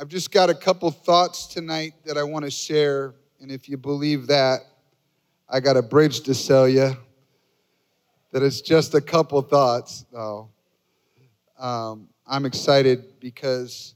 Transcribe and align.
I've 0.00 0.08
just 0.08 0.30
got 0.30 0.48
a 0.48 0.54
couple 0.54 0.90
thoughts 0.90 1.46
tonight 1.46 1.92
that 2.06 2.16
I 2.16 2.22
want 2.22 2.46
to 2.46 2.50
share. 2.50 3.12
And 3.38 3.52
if 3.52 3.68
you 3.68 3.76
believe 3.76 4.28
that, 4.28 4.60
I 5.46 5.60
got 5.60 5.76
a 5.76 5.82
bridge 5.82 6.20
to 6.20 6.32
sell 6.32 6.66
you 6.66 6.96
that 8.32 8.42
it's 8.42 8.62
just 8.62 8.94
a 8.94 9.02
couple 9.02 9.42
thoughts. 9.42 10.06
No. 10.10 10.48
Um, 11.58 12.08
I'm 12.26 12.46
excited 12.46 13.20
because 13.20 13.94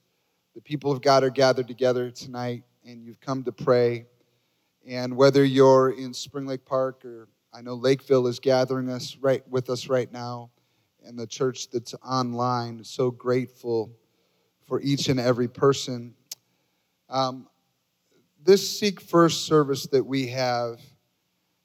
the 0.54 0.60
people 0.60 0.92
of 0.92 1.00
God 1.00 1.24
are 1.24 1.30
gathered 1.30 1.68
together 1.68 2.10
tonight 2.10 2.64
and 2.84 3.02
you've 3.02 3.20
come 3.20 3.42
to 3.44 3.52
pray. 3.52 4.04
And 4.86 5.16
whether 5.16 5.42
you're 5.42 5.88
in 5.88 6.12
Spring 6.12 6.44
Lake 6.44 6.66
Park 6.66 7.02
or 7.06 7.28
I 7.50 7.62
know 7.62 7.76
Lakeville 7.76 8.26
is 8.26 8.40
gathering 8.40 8.90
us 8.90 9.16
right 9.22 9.42
with 9.48 9.70
us 9.70 9.88
right 9.88 10.12
now, 10.12 10.50
and 11.02 11.18
the 11.18 11.26
church 11.26 11.70
that's 11.70 11.94
online, 12.04 12.84
so 12.84 13.10
grateful 13.10 13.90
for 14.66 14.80
each 14.80 15.08
and 15.08 15.20
every 15.20 15.48
person. 15.48 16.14
Um, 17.08 17.48
this 18.42 18.78
Seek 18.78 19.00
First 19.00 19.46
service 19.46 19.86
that 19.88 20.04
we 20.04 20.28
have 20.28 20.80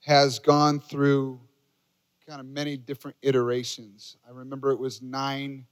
has 0.02 0.40
gone 0.40 0.80
through 0.80 1.40
kind 2.28 2.40
of 2.40 2.46
many 2.46 2.78
different 2.78 3.18
iterations. 3.22 4.18
I 4.28 4.32
remember 4.32 4.72
it 4.72 4.80
was 4.80 5.02
nine 5.02 5.66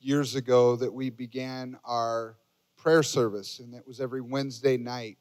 years 0.00 0.34
ago 0.34 0.76
that 0.76 0.92
we 0.92 1.10
began 1.10 1.78
our 1.84 2.36
prayer 2.76 3.02
service, 3.02 3.58
and 3.58 3.74
it 3.74 3.86
was 3.86 4.00
every 4.00 4.20
Wednesday 4.20 4.76
night. 4.76 5.18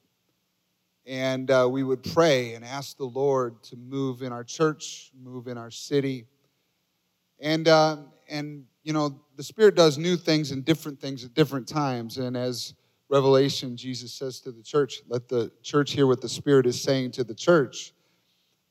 And 1.06 1.50
uh, 1.50 1.68
we 1.72 1.84
would 1.84 2.04
pray 2.04 2.54
and 2.54 2.66
ask 2.66 2.98
the 2.98 3.06
Lord 3.06 3.64
to 3.64 3.78
move 3.78 4.22
in 4.22 4.34
our 4.34 4.44
church, 4.44 5.12
move 5.18 5.48
in 5.48 5.58
our 5.58 5.72
city. 5.72 6.26
And, 7.40 7.68
uh, 7.68 7.98
and 8.30 8.66
you 8.88 8.94
know, 8.94 9.20
the 9.36 9.44
Spirit 9.44 9.76
does 9.76 9.98
new 9.98 10.16
things 10.16 10.52
and 10.52 10.64
different 10.64 10.98
things 11.02 11.26
at 11.26 11.34
different 11.34 11.68
times. 11.68 12.20
And 12.20 12.38
as 12.38 12.74
Revelation, 13.10 13.76
Jesus 13.76 14.14
says 14.14 14.40
to 14.40 14.52
the 14.54 14.64
church, 14.64 15.02
let 15.10 15.28
the 15.28 15.52
church 15.62 15.92
hear 15.92 16.08
what 16.08 16.22
the 16.22 16.30
Spirit 16.30 16.66
is 16.66 16.82
saying 16.82 17.12
to 17.12 17.26
the 17.26 17.36
church. 17.36 17.92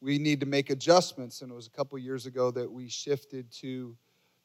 We 0.01 0.17
need 0.17 0.41
to 0.41 0.47
make 0.47 0.71
adjustments. 0.71 1.43
And 1.43 1.53
it 1.53 1.55
was 1.55 1.67
a 1.67 1.71
couple 1.71 1.99
years 1.99 2.25
ago 2.25 2.51
that 2.53 2.73
we 2.73 2.89
shifted 2.89 3.53
to 3.61 3.95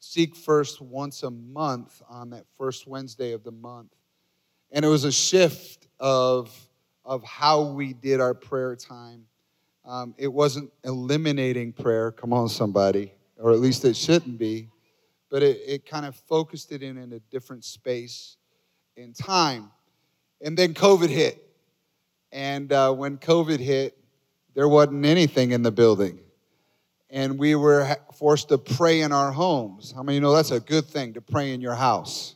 seek 0.01 0.35
first 0.35 0.81
once 0.81 1.23
a 1.23 1.31
month 1.31 2.01
on 2.09 2.31
that 2.31 2.43
first 2.57 2.85
Wednesday 2.85 3.31
of 3.31 3.45
the 3.45 3.51
month. 3.51 3.95
And 4.73 4.83
it 4.83 4.89
was 4.89 5.05
a 5.05 5.11
shift 5.11 5.87
of, 6.01 6.53
of 7.05 7.23
how 7.23 7.61
we 7.61 7.93
did 7.93 8.19
our 8.19 8.33
prayer 8.33 8.75
time. 8.75 9.25
Um, 9.85 10.15
it 10.17 10.33
wasn't 10.33 10.69
eliminating 10.83 11.71
prayer, 11.71 12.11
come 12.11 12.33
on, 12.33 12.49
somebody, 12.49 13.13
or 13.37 13.53
at 13.53 13.59
least 13.59 13.85
it 13.85 13.95
shouldn't 13.95 14.37
be 14.37 14.67
but 15.31 15.41
it, 15.41 15.61
it 15.65 15.85
kind 15.85 16.05
of 16.05 16.15
focused 16.15 16.71
it 16.71 16.83
in 16.83 16.97
in 16.97 17.13
a 17.13 17.19
different 17.31 17.63
space 17.63 18.35
in 18.97 19.13
time. 19.13 19.71
And 20.41 20.57
then 20.57 20.73
COVID 20.73 21.09
hit. 21.09 21.41
And 22.33 22.71
uh, 22.71 22.93
when 22.93 23.17
COVID 23.17 23.59
hit, 23.59 23.97
there 24.53 24.67
wasn't 24.67 25.05
anything 25.05 25.51
in 25.51 25.63
the 25.63 25.71
building. 25.71 26.19
And 27.09 27.39
we 27.39 27.55
were 27.55 27.97
forced 28.13 28.49
to 28.49 28.57
pray 28.57 29.01
in 29.01 29.11
our 29.11 29.31
homes. 29.31 29.93
How 29.95 30.03
many 30.03 30.19
know 30.19 30.33
that's 30.33 30.51
a 30.51 30.59
good 30.59 30.85
thing 30.85 31.13
to 31.13 31.21
pray 31.21 31.53
in 31.53 31.61
your 31.61 31.75
house? 31.75 32.35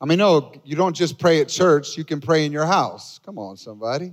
I 0.00 0.06
mean, 0.06 0.18
no, 0.18 0.52
you 0.64 0.76
don't 0.76 0.94
just 0.94 1.18
pray 1.18 1.40
at 1.40 1.48
church, 1.48 1.96
you 1.96 2.04
can 2.04 2.20
pray 2.20 2.46
in 2.46 2.52
your 2.52 2.66
house. 2.66 3.18
Come 3.24 3.38
on, 3.38 3.56
somebody. 3.56 4.12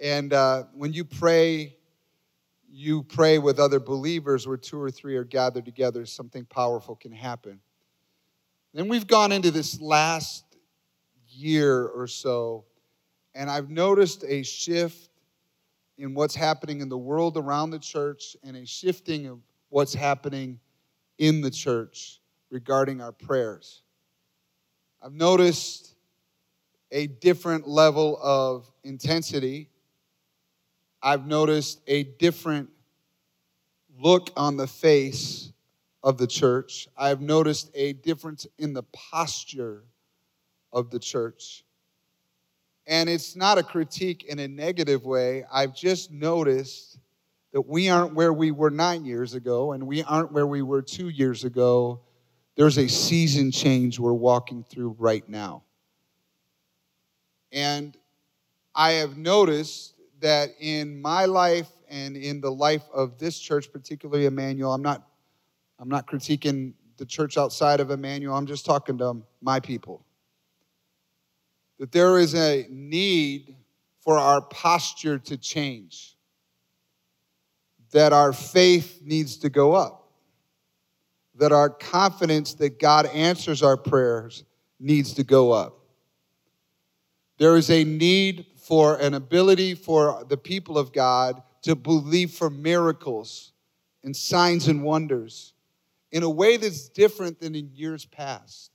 And 0.00 0.32
uh, 0.32 0.64
when 0.74 0.92
you 0.92 1.04
pray 1.04 1.76
you 2.72 3.02
pray 3.02 3.38
with 3.38 3.58
other 3.58 3.80
believers 3.80 4.46
where 4.46 4.56
two 4.56 4.80
or 4.80 4.90
three 4.90 5.16
are 5.16 5.24
gathered 5.24 5.64
together, 5.64 6.06
something 6.06 6.44
powerful 6.44 6.94
can 6.94 7.12
happen. 7.12 7.60
Then 8.72 8.88
we've 8.88 9.06
gone 9.06 9.32
into 9.32 9.50
this 9.50 9.80
last 9.80 10.44
year 11.28 11.84
or 11.86 12.06
so, 12.06 12.64
and 13.34 13.50
I've 13.50 13.70
noticed 13.70 14.24
a 14.24 14.42
shift 14.42 15.10
in 15.98 16.14
what's 16.14 16.34
happening 16.34 16.80
in 16.80 16.88
the 16.88 16.98
world 16.98 17.36
around 17.36 17.70
the 17.70 17.78
church 17.78 18.36
and 18.44 18.56
a 18.56 18.64
shifting 18.64 19.26
of 19.26 19.40
what's 19.68 19.92
happening 19.92 20.60
in 21.18 21.40
the 21.40 21.50
church 21.50 22.20
regarding 22.50 23.00
our 23.00 23.12
prayers. 23.12 23.82
I've 25.02 25.12
noticed 25.12 25.94
a 26.92 27.06
different 27.06 27.66
level 27.66 28.18
of 28.22 28.70
intensity 28.84 29.68
I've 31.02 31.26
noticed 31.26 31.80
a 31.86 32.02
different 32.02 32.68
look 33.98 34.30
on 34.36 34.56
the 34.56 34.66
face 34.66 35.52
of 36.02 36.18
the 36.18 36.26
church. 36.26 36.88
I've 36.96 37.20
noticed 37.20 37.70
a 37.74 37.92
difference 37.94 38.46
in 38.58 38.72
the 38.72 38.82
posture 38.82 39.84
of 40.72 40.90
the 40.90 40.98
church. 40.98 41.64
And 42.86 43.08
it's 43.08 43.36
not 43.36 43.58
a 43.58 43.62
critique 43.62 44.24
in 44.24 44.38
a 44.38 44.48
negative 44.48 45.04
way. 45.04 45.44
I've 45.52 45.74
just 45.74 46.10
noticed 46.10 46.98
that 47.52 47.62
we 47.62 47.88
aren't 47.88 48.14
where 48.14 48.32
we 48.32 48.50
were 48.50 48.70
nine 48.70 49.04
years 49.04 49.34
ago, 49.34 49.72
and 49.72 49.86
we 49.86 50.02
aren't 50.04 50.32
where 50.32 50.46
we 50.46 50.62
were 50.62 50.82
two 50.82 51.08
years 51.08 51.44
ago. 51.44 52.00
There's 52.56 52.78
a 52.78 52.88
season 52.88 53.50
change 53.50 53.98
we're 53.98 54.12
walking 54.12 54.64
through 54.64 54.96
right 54.98 55.28
now. 55.28 55.62
And 57.52 57.96
I 58.74 58.92
have 58.92 59.16
noticed 59.16 59.94
that 60.20 60.50
in 60.60 61.00
my 61.00 61.24
life 61.24 61.68
and 61.88 62.16
in 62.16 62.40
the 62.40 62.50
life 62.50 62.84
of 62.92 63.18
this 63.18 63.38
church, 63.38 63.72
particularly 63.72 64.26
Emmanuel, 64.26 64.72
I'm 64.72 64.82
not, 64.82 65.06
I'm 65.78 65.88
not 65.88 66.06
critiquing 66.06 66.74
the 66.96 67.06
church 67.06 67.38
outside 67.38 67.80
of 67.80 67.90
Emmanuel, 67.90 68.36
I'm 68.36 68.46
just 68.46 68.66
talking 68.66 68.98
to 68.98 69.22
my 69.40 69.58
people. 69.58 70.04
That 71.78 71.92
there 71.92 72.18
is 72.18 72.34
a 72.34 72.66
need 72.68 73.56
for 74.00 74.18
our 74.18 74.42
posture 74.42 75.18
to 75.18 75.36
change, 75.36 76.16
that 77.92 78.12
our 78.12 78.32
faith 78.32 79.00
needs 79.02 79.38
to 79.38 79.48
go 79.48 79.72
up, 79.72 80.12
that 81.36 81.52
our 81.52 81.70
confidence 81.70 82.54
that 82.54 82.78
God 82.78 83.06
answers 83.06 83.62
our 83.62 83.78
prayers 83.78 84.44
needs 84.78 85.14
to 85.14 85.24
go 85.24 85.52
up. 85.52 85.78
There 87.38 87.56
is 87.56 87.70
a 87.70 87.84
need 87.84 88.44
for 88.70 88.94
an 89.00 89.14
ability 89.14 89.74
for 89.74 90.24
the 90.28 90.36
people 90.36 90.78
of 90.78 90.92
God 90.92 91.42
to 91.62 91.74
believe 91.74 92.30
for 92.30 92.48
miracles 92.48 93.50
and 94.04 94.14
signs 94.14 94.68
and 94.68 94.84
wonders 94.84 95.54
in 96.12 96.22
a 96.22 96.30
way 96.30 96.56
that's 96.56 96.88
different 96.88 97.40
than 97.40 97.56
in 97.56 97.68
years 97.74 98.04
past. 98.04 98.70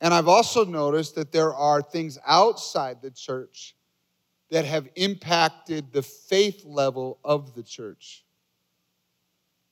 And 0.00 0.14
I've 0.14 0.28
also 0.28 0.64
noticed 0.64 1.16
that 1.16 1.32
there 1.32 1.52
are 1.52 1.82
things 1.82 2.16
outside 2.24 3.02
the 3.02 3.10
church 3.10 3.74
that 4.52 4.66
have 4.66 4.88
impacted 4.94 5.92
the 5.92 6.02
faith 6.02 6.64
level 6.64 7.18
of 7.24 7.56
the 7.56 7.64
church. 7.64 8.24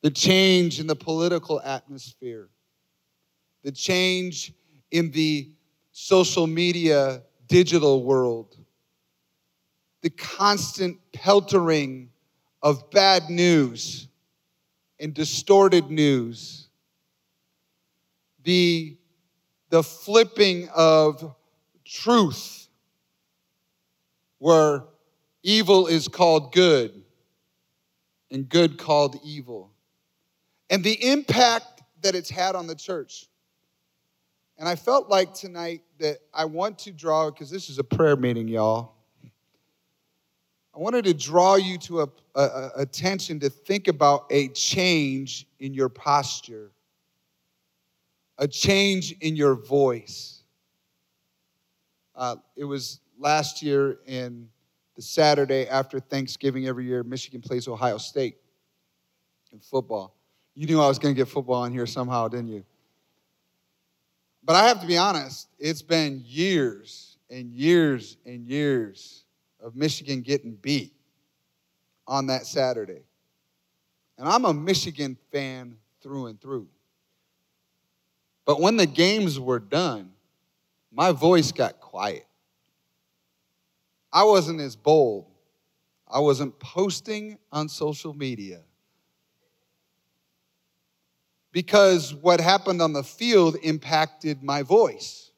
The 0.03 0.11
change 0.11 0.81
in 0.81 0.89
the 0.89 0.97
political 0.97 1.61
atmosphere, 1.61 2.49
the 3.63 3.71
change 3.71 4.53
in 4.91 5.13
the 5.13 5.53
social 5.93 6.49
media 6.49 7.23
digital 7.47 8.03
world, 8.03 8.57
the 10.03 10.11
constant 10.11 10.99
peltering 11.13 12.11
of 12.63 12.91
bad 12.91 13.29
news 13.29 14.09
and 14.99 15.15
distorted 15.15 15.91
news, 15.91 16.69
the, 18.43 18.97
the 19.71 19.83
flipping 19.83 20.69
of 20.75 21.35
truth, 21.85 22.69
where 24.39 24.85
evil 25.43 25.87
is 25.87 26.09
called 26.09 26.53
good 26.53 27.03
and 28.31 28.49
good 28.49 28.79
called 28.79 29.19
evil, 29.25 29.71
and 30.71 30.85
the 30.85 31.11
impact 31.11 31.83
that 32.03 32.15
it's 32.15 32.31
had 32.31 32.55
on 32.55 32.67
the 32.67 32.75
church. 32.75 33.27
And 34.57 34.69
I 34.69 34.77
felt 34.77 35.09
like 35.09 35.35
tonight 35.35 35.83
that 35.99 36.19
I 36.33 36.45
want 36.45 36.79
to 36.81 36.93
draw, 36.93 37.31
because 37.31 37.51
this 37.51 37.69
is 37.69 37.79
a 37.79 37.85
prayer 37.85 38.17
meeting, 38.17 38.47
y'all. 38.49 38.95
I 40.81 40.83
wanted 40.83 41.05
to 41.05 41.13
draw 41.13 41.57
you 41.57 41.77
to 41.77 42.01
a, 42.01 42.09
a, 42.35 42.41
a, 42.41 42.71
attention 42.77 43.39
to 43.41 43.51
think 43.51 43.87
about 43.87 44.25
a 44.31 44.49
change 44.49 45.47
in 45.59 45.75
your 45.75 45.91
posture, 45.91 46.71
a 48.39 48.49
change 48.49 49.13
in 49.21 49.37
your 49.37 49.57
voice. 49.57 50.43
Uh, 52.17 52.37
it 52.57 52.65
was 52.65 53.01
last 53.19 53.63
year 53.63 53.99
in 54.07 54.49
the 54.97 55.03
Saturday 55.03 55.69
after 55.69 56.01
Thanksgiving 56.01 56.67
every 56.67 56.87
year, 56.87 57.03
Michigan 57.03 57.43
plays 57.43 57.69
Ohio 57.69 57.99
State 57.99 58.39
in 59.53 59.61
football. 59.61 60.17
You 60.55 60.67
knew 60.67 60.81
I 60.81 60.89
was 60.89 60.99
going 60.99 61.15
to 61.15 61.19
get 61.19 61.29
football 61.29 61.67
in 61.67 61.75
here 61.75 61.87
somehow, 61.87 62.27
didn't 62.29 62.49
you? 62.49 62.65
But 64.43 64.57
I 64.57 64.69
have 64.69 64.81
to 64.81 64.87
be 64.87 64.97
honest, 64.97 65.47
it's 65.59 65.83
been 65.83 66.23
years 66.25 67.19
and 67.29 67.53
years 67.53 68.17
and 68.25 68.47
years 68.47 69.25
of 69.63 69.77
Michigan 69.77 70.23
getting 70.23 70.55
beat 70.55 70.93
on 72.07 72.27
that 72.27 72.47
Saturday. 72.47 73.03
And 74.19 74.29
I'm 74.29 74.45
a 74.45 74.53
Michigan 74.53 75.17
fan 75.33 75.77
through 76.03 76.27
and 76.27 76.41
through. 76.41 76.69
But 78.45 78.61
when 78.61 78.77
the 78.77 78.87
games 78.87 79.39
were 79.39 79.59
done, 79.59 80.11
my 80.93 81.13
voice 81.13 81.53
got 81.53 81.81
quiet. 81.81 82.27
I 84.13 84.25
wasn't 84.25 84.61
as 84.61 84.77
bold. 84.77 85.27
I 86.09 86.19
wasn't 86.19 86.59
posting 86.59 87.39
on 87.53 87.69
social 87.69 88.13
media. 88.13 88.63
Because 91.53 92.15
what 92.15 92.41
happened 92.41 92.83
on 92.83 92.93
the 92.93 93.03
field 93.03 93.57
impacted 93.63 94.43
my 94.43 94.63
voice. 94.63 95.30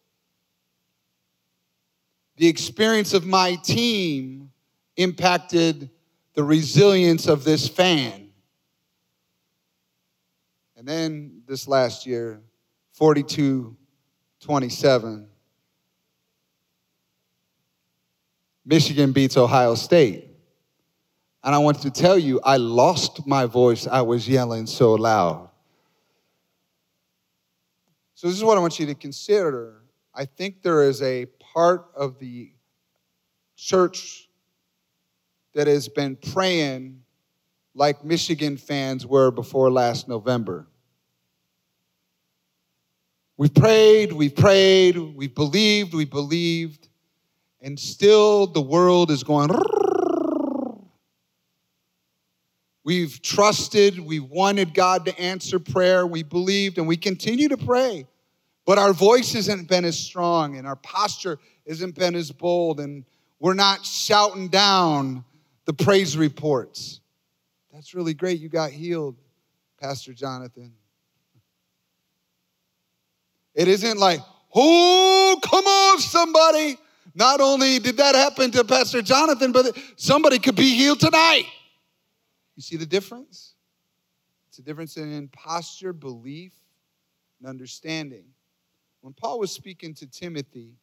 The 2.36 2.48
experience 2.48 3.14
of 3.14 3.26
my 3.26 3.56
team 3.56 4.50
impacted 4.96 5.90
the 6.34 6.42
resilience 6.42 7.26
of 7.26 7.44
this 7.44 7.68
fan. 7.68 8.30
And 10.76 10.88
then 10.88 11.42
this 11.46 11.68
last 11.68 12.06
year, 12.06 12.40
42 12.94 13.76
27, 14.40 15.28
Michigan 18.64 19.12
beats 19.12 19.36
Ohio 19.36 19.76
State. 19.76 20.28
And 21.44 21.54
I 21.54 21.58
want 21.58 21.80
to 21.82 21.90
tell 21.90 22.18
you, 22.18 22.40
I 22.42 22.56
lost 22.56 23.26
my 23.26 23.46
voice. 23.46 23.86
I 23.86 24.02
was 24.02 24.28
yelling 24.28 24.66
so 24.66 24.94
loud. 24.94 25.48
So, 28.14 28.28
this 28.28 28.36
is 28.36 28.44
what 28.44 28.56
I 28.56 28.60
want 28.60 28.78
you 28.78 28.86
to 28.86 28.94
consider. 28.94 29.82
I 30.14 30.24
think 30.24 30.62
there 30.62 30.82
is 30.82 31.02
a 31.02 31.26
part 31.52 31.90
of 31.94 32.18
the 32.18 32.52
church 33.56 34.28
that 35.54 35.66
has 35.66 35.88
been 35.88 36.16
praying 36.16 37.02
like 37.74 38.04
Michigan 38.04 38.56
fans 38.56 39.06
were 39.06 39.30
before 39.30 39.70
last 39.70 40.08
November. 40.08 40.66
We've 43.36 43.54
prayed, 43.54 44.12
we've 44.12 44.36
prayed, 44.36 44.96
we've 44.96 45.34
believed, 45.34 45.94
we 45.94 46.04
believed, 46.04 46.88
and 47.60 47.78
still 47.78 48.46
the 48.46 48.60
world 48.60 49.10
is 49.10 49.22
going. 49.22 49.50
We've 52.84 53.22
trusted, 53.22 53.98
we 54.00 54.20
wanted 54.20 54.74
God 54.74 55.06
to 55.06 55.18
answer 55.18 55.58
prayer, 55.58 56.06
we 56.06 56.22
believed, 56.22 56.78
and 56.78 56.86
we 56.86 56.96
continue 56.96 57.48
to 57.48 57.56
pray. 57.56 58.06
But 58.64 58.78
our 58.78 58.92
voice 58.92 59.32
hasn't 59.32 59.68
been 59.68 59.84
as 59.84 59.98
strong, 59.98 60.56
and 60.56 60.66
our 60.66 60.76
posture 60.76 61.38
hasn't 61.66 61.94
been 61.94 62.14
as 62.14 62.30
bold, 62.30 62.80
and 62.80 63.04
we're 63.40 63.54
not 63.54 63.84
shouting 63.84 64.48
down 64.48 65.24
the 65.64 65.72
praise 65.72 66.16
reports. 66.16 67.00
That's 67.72 67.94
really 67.94 68.14
great. 68.14 68.38
You 68.38 68.48
got 68.48 68.70
healed, 68.70 69.16
Pastor 69.80 70.12
Jonathan. 70.12 70.72
It 73.54 73.68
isn't 73.68 73.98
like, 73.98 74.20
oh, 74.54 75.38
come 75.42 75.64
on, 75.64 75.98
somebody. 75.98 76.78
Not 77.14 77.40
only 77.40 77.78
did 77.78 77.96
that 77.96 78.14
happen 78.14 78.50
to 78.52 78.64
Pastor 78.64 79.02
Jonathan, 79.02 79.52
but 79.52 79.76
somebody 79.96 80.38
could 80.38 80.56
be 80.56 80.74
healed 80.74 81.00
tonight. 81.00 81.46
You 82.56 82.62
see 82.62 82.76
the 82.76 82.86
difference? 82.86 83.54
It's 84.48 84.58
a 84.58 84.62
difference 84.62 84.96
in 84.96 85.28
posture, 85.28 85.92
belief, 85.92 86.52
and 87.40 87.48
understanding. 87.48 88.24
When 89.02 89.12
Paul 89.12 89.40
was 89.40 89.50
speaking 89.50 89.94
to 89.94 90.06
Timothy, 90.06 90.76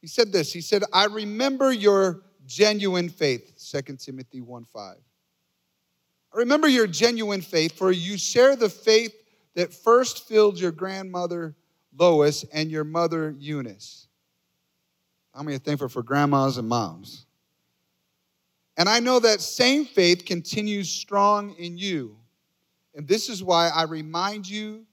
he 0.00 0.08
said 0.08 0.32
this. 0.32 0.52
He 0.52 0.60
said, 0.60 0.82
I 0.92 1.06
remember 1.06 1.72
your 1.72 2.22
genuine 2.44 3.08
faith, 3.08 3.54
2 3.70 3.96
Timothy 3.96 4.40
1 4.40 4.64
5. 4.64 4.96
I 6.34 6.38
remember 6.38 6.66
your 6.66 6.88
genuine 6.88 7.40
faith, 7.40 7.72
for 7.78 7.92
you 7.92 8.18
share 8.18 8.56
the 8.56 8.68
faith 8.68 9.14
that 9.54 9.72
first 9.72 10.26
filled 10.26 10.58
your 10.58 10.72
grandmother 10.72 11.54
Lois 11.96 12.44
and 12.52 12.70
your 12.70 12.84
mother 12.84 13.34
Eunice. 13.38 14.08
How 15.34 15.42
many 15.42 15.56
are 15.56 15.60
thankful 15.60 15.88
for 15.88 16.02
grandmas 16.02 16.58
and 16.58 16.68
moms? 16.68 17.26
And 18.76 18.88
I 18.88 18.98
know 18.98 19.20
that 19.20 19.40
same 19.40 19.84
faith 19.84 20.24
continues 20.24 20.90
strong 20.90 21.54
in 21.58 21.76
you. 21.78 22.16
And 22.94 23.06
this 23.06 23.28
is 23.28 23.44
why 23.44 23.68
I 23.68 23.84
remind 23.84 24.48
you 24.48 24.86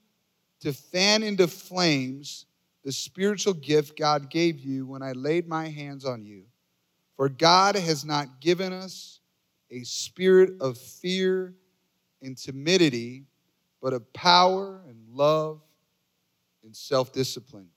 to 0.60 0.72
fan 0.72 1.22
into 1.22 1.46
flames 1.48 2.46
the 2.84 2.92
spiritual 2.92 3.54
gift 3.54 3.98
God 3.98 4.30
gave 4.30 4.60
you 4.60 4.86
when 4.86 5.02
I 5.02 5.12
laid 5.12 5.46
my 5.46 5.68
hands 5.68 6.04
on 6.04 6.24
you. 6.24 6.44
For 7.16 7.28
God 7.28 7.76
has 7.76 8.04
not 8.04 8.40
given 8.40 8.72
us 8.72 9.20
a 9.70 9.82
spirit 9.82 10.54
of 10.60 10.78
fear 10.78 11.54
and 12.22 12.36
timidity, 12.36 13.24
but 13.82 13.92
of 13.92 14.10
power 14.12 14.80
and 14.88 14.96
love 15.10 15.60
and 16.64 16.74
self 16.74 17.12
discipline. 17.12 17.68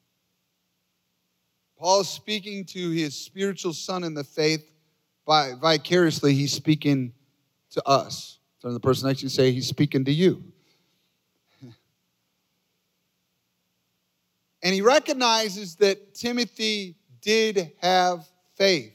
Paul 1.77 2.01
is 2.01 2.09
speaking 2.09 2.63
to 2.65 2.91
his 2.91 3.15
spiritual 3.15 3.73
son 3.73 4.03
in 4.03 4.13
the 4.13 4.23
faith 4.23 4.69
vicariously, 5.25 6.33
he's 6.33 6.53
speaking 6.53 7.13
to 7.71 7.87
us. 7.87 8.39
Turn 8.61 8.69
to 8.69 8.73
the 8.73 8.79
person 8.79 9.07
next 9.07 9.19
to 9.19 9.23
you 9.23 9.27
and 9.27 9.31
say, 9.31 9.51
He's 9.51 9.67
speaking 9.67 10.05
to 10.05 10.11
you. 10.11 10.43
And 14.63 14.73
he 14.73 14.81
recognizes 14.81 15.75
that 15.75 16.15
Timothy 16.15 16.95
did 17.21 17.73
have 17.81 18.25
faith. 18.55 18.93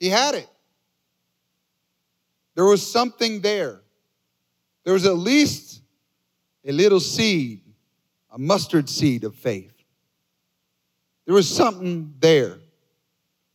He 0.00 0.08
had 0.08 0.34
it. 0.34 0.48
There 2.54 2.64
was 2.64 2.84
something 2.90 3.42
there. 3.42 3.82
There 4.84 4.94
was 4.94 5.06
at 5.06 5.16
least 5.16 5.82
a 6.64 6.72
little 6.72 7.00
seed, 7.00 7.60
a 8.30 8.38
mustard 8.38 8.88
seed 8.88 9.24
of 9.24 9.34
faith. 9.34 9.72
There 11.26 11.34
was 11.34 11.48
something 11.48 12.14
there. 12.18 12.58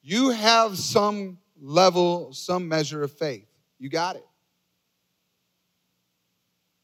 You 0.02 0.30
have 0.30 0.78
some 0.78 1.40
level, 1.60 2.34
some 2.34 2.68
measure 2.68 3.04
of 3.04 3.12
faith. 3.12 3.48
You 3.80 3.90
got 3.90 4.16
it. 4.16 4.26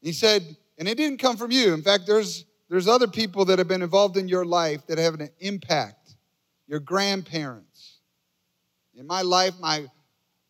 He 0.00 0.12
said, 0.12 0.56
and 0.78 0.88
it 0.88 0.96
didn't 0.96 1.18
come 1.18 1.36
from 1.36 1.50
you. 1.50 1.74
In 1.74 1.82
fact, 1.82 2.06
there's 2.06 2.44
there's 2.68 2.88
other 2.88 3.06
people 3.06 3.44
that 3.46 3.58
have 3.58 3.68
been 3.68 3.82
involved 3.82 4.16
in 4.16 4.28
your 4.28 4.44
life 4.44 4.86
that 4.86 4.98
have 4.98 5.14
an 5.14 5.30
impact. 5.38 6.16
Your 6.66 6.80
grandparents. 6.80 7.98
In 8.94 9.06
my 9.06 9.22
life, 9.22 9.54
my 9.60 9.86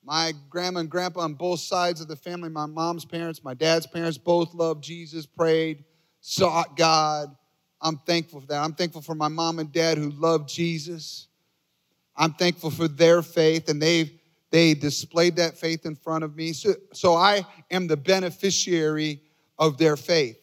my 0.03 0.33
grandma 0.49 0.81
and 0.81 0.89
grandpa 0.89 1.23
on 1.23 1.35
both 1.35 1.59
sides 1.59 2.01
of 2.01 2.07
the 2.07 2.15
family, 2.15 2.49
my 2.49 2.67
mom's 2.67 3.05
parents, 3.05 3.43
my 3.43 3.55
dad's 3.55 3.89
parents, 3.89 4.17
both 4.17 4.55
loved 4.55 4.85
Jesus, 4.85 5.27
prayed, 5.27 5.85
sought 6.21 6.77
God. 6.77 7.37
I'm 7.83 7.99
thankful 7.99 8.41
for 8.41 8.47
that. 8.47 8.63
I'm 8.63 8.73
thankful 8.73 9.03
for 9.03 9.17
my 9.17 9.27
mom 9.27 9.59
and 9.59 9.73
dad 9.73 9.99
who 9.99 10.11
loved 10.11 10.49
Jesus. 10.49 11.27
I'm 12.15 12.33
thankful 12.33 12.71
for 12.71 12.87
their 12.87 13.21
faith, 13.21 13.69
and 13.69 13.83
they 13.83 14.21
they 14.51 14.75
displayed 14.75 15.37
that 15.37 15.59
faith 15.59 15.85
in 15.85 15.97
front 15.97 16.25
of 16.25 16.37
me. 16.37 16.53
So, 16.53 16.75
so 16.93 17.15
I 17.15 17.45
am 17.71 17.89
the 17.89 17.97
beneficiary 17.97 19.21
of 19.59 19.77
their 19.77 19.97
faith. 19.97 20.39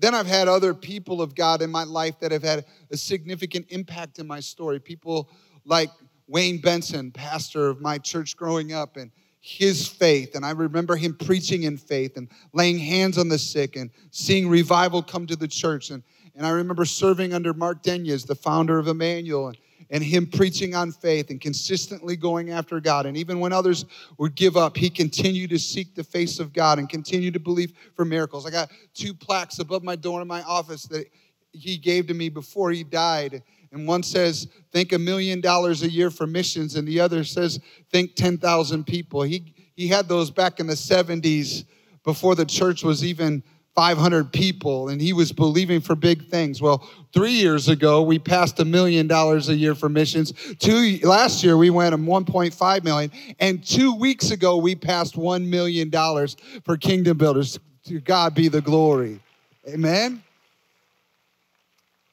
Then 0.00 0.14
I've 0.14 0.26
had 0.26 0.48
other 0.48 0.72
people 0.72 1.20
of 1.20 1.34
God 1.34 1.60
in 1.60 1.70
my 1.70 1.84
life 1.84 2.18
that 2.20 2.32
have 2.32 2.42
had 2.42 2.64
a 2.90 2.96
significant 2.96 3.66
impact 3.68 4.18
in 4.18 4.26
my 4.26 4.40
story. 4.40 4.80
People 4.80 5.28
like 5.66 5.90
Wayne 6.26 6.58
Benson, 6.58 7.10
pastor 7.10 7.68
of 7.68 7.82
my 7.82 7.98
church 7.98 8.34
growing 8.34 8.72
up, 8.72 8.96
and 8.96 9.10
his 9.40 9.86
faith. 9.86 10.34
And 10.34 10.44
I 10.44 10.50
remember 10.52 10.96
him 10.96 11.16
preaching 11.16 11.64
in 11.64 11.76
faith 11.76 12.16
and 12.16 12.28
laying 12.54 12.78
hands 12.78 13.18
on 13.18 13.28
the 13.28 13.38
sick 13.38 13.76
and 13.76 13.90
seeing 14.10 14.48
revival 14.48 15.02
come 15.02 15.26
to 15.26 15.36
the 15.36 15.48
church. 15.48 15.90
And, 15.90 16.02
and 16.34 16.46
I 16.46 16.50
remember 16.50 16.86
serving 16.86 17.34
under 17.34 17.52
Mark 17.52 17.82
Denyes, 17.82 18.24
the 18.24 18.34
founder 18.34 18.78
of 18.78 18.88
Emmanuel, 18.88 19.48
and, 19.48 19.58
and 19.90 20.02
him 20.04 20.26
preaching 20.26 20.74
on 20.74 20.92
faith 20.92 21.30
and 21.30 21.40
consistently 21.40 22.16
going 22.16 22.50
after 22.50 22.80
God. 22.80 23.06
And 23.06 23.16
even 23.16 23.40
when 23.40 23.52
others 23.52 23.84
would 24.18 24.34
give 24.34 24.56
up, 24.56 24.76
he 24.76 24.88
continued 24.88 25.50
to 25.50 25.58
seek 25.58 25.94
the 25.94 26.04
face 26.04 26.38
of 26.38 26.52
God 26.52 26.78
and 26.78 26.88
continue 26.88 27.30
to 27.30 27.40
believe 27.40 27.72
for 27.94 28.04
miracles. 28.04 28.46
I 28.46 28.50
got 28.50 28.70
two 28.94 29.14
plaques 29.14 29.58
above 29.58 29.82
my 29.82 29.96
door 29.96 30.22
in 30.22 30.28
my 30.28 30.42
office 30.42 30.84
that 30.84 31.06
he 31.52 31.76
gave 31.76 32.06
to 32.06 32.14
me 32.14 32.28
before 32.28 32.70
he 32.70 32.84
died 32.84 33.42
and 33.72 33.86
one 33.86 34.02
says, 34.02 34.48
think 34.72 34.92
a 34.92 34.98
million 34.98 35.40
dollars 35.40 35.82
a 35.82 35.90
year 35.90 36.10
for 36.10 36.26
missions, 36.26 36.74
and 36.74 36.86
the 36.86 37.00
other 37.00 37.22
says, 37.22 37.60
think 37.90 38.16
10,000 38.16 38.84
people. 38.84 39.22
He, 39.22 39.54
he 39.76 39.86
had 39.86 40.08
those 40.08 40.30
back 40.30 40.58
in 40.58 40.66
the 40.66 40.74
70s 40.74 41.64
before 42.04 42.34
the 42.34 42.44
church 42.44 42.82
was 42.82 43.04
even 43.04 43.44
500 43.74 44.32
people, 44.32 44.88
and 44.88 45.00
he 45.00 45.12
was 45.12 45.32
believing 45.32 45.80
for 45.80 45.94
big 45.94 46.26
things. 46.26 46.60
Well, 46.60 46.88
three 47.12 47.32
years 47.32 47.68
ago, 47.68 48.02
we 48.02 48.18
passed 48.18 48.58
a 48.58 48.64
million 48.64 49.06
dollars 49.06 49.48
a 49.48 49.54
year 49.54 49.74
for 49.74 49.88
missions. 49.88 50.32
Two 50.58 50.98
last 51.02 51.44
year, 51.44 51.56
we 51.56 51.70
went 51.70 51.92
to 51.92 51.98
1.5 51.98 52.84
million, 52.84 53.10
and 53.38 53.66
two 53.66 53.94
weeks 53.94 54.30
ago, 54.30 54.56
we 54.56 54.74
passed 54.74 55.16
one 55.16 55.48
million 55.48 55.88
dollars 55.88 56.36
for 56.64 56.76
kingdom 56.76 57.16
builders. 57.16 57.58
To 57.84 58.00
God 58.00 58.34
be 58.34 58.48
the 58.48 58.60
glory. 58.60 59.20
Amen. 59.66 60.22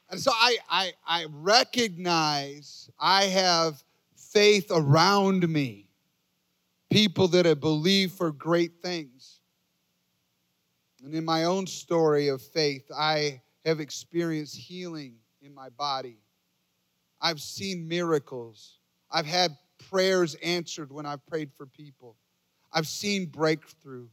And 0.09 0.19
so 0.19 0.31
I, 0.33 0.57
I, 0.69 0.91
I 1.05 1.25
recognize 1.29 2.89
I 2.99 3.25
have 3.25 3.83
faith 4.15 4.67
around 4.71 5.47
me, 5.49 5.89
people 6.89 7.27
that 7.29 7.45
have 7.45 7.59
believed 7.59 8.13
for 8.13 8.31
great 8.31 8.81
things. 8.81 9.16
And 11.07 11.15
in 11.15 11.23
my 11.23 11.45
own 11.45 11.65
story 11.65 12.27
of 12.27 12.41
faith, 12.41 12.83
I 12.93 13.41
have 13.63 13.79
experienced 13.79 14.57
healing 14.57 15.15
in 15.41 15.55
my 15.55 15.69
body. 15.69 16.17
I've 17.21 17.39
seen 17.39 17.87
miracles. 17.87 18.79
I've 19.09 19.25
had 19.25 19.57
prayers 19.89 20.35
answered 20.43 20.91
when 20.91 21.05
I've 21.05 21.25
prayed 21.25 21.51
for 21.55 21.65
people. 21.65 22.17
I've 22.73 22.89
seen 22.89 23.27
breakthrough. 23.27 24.09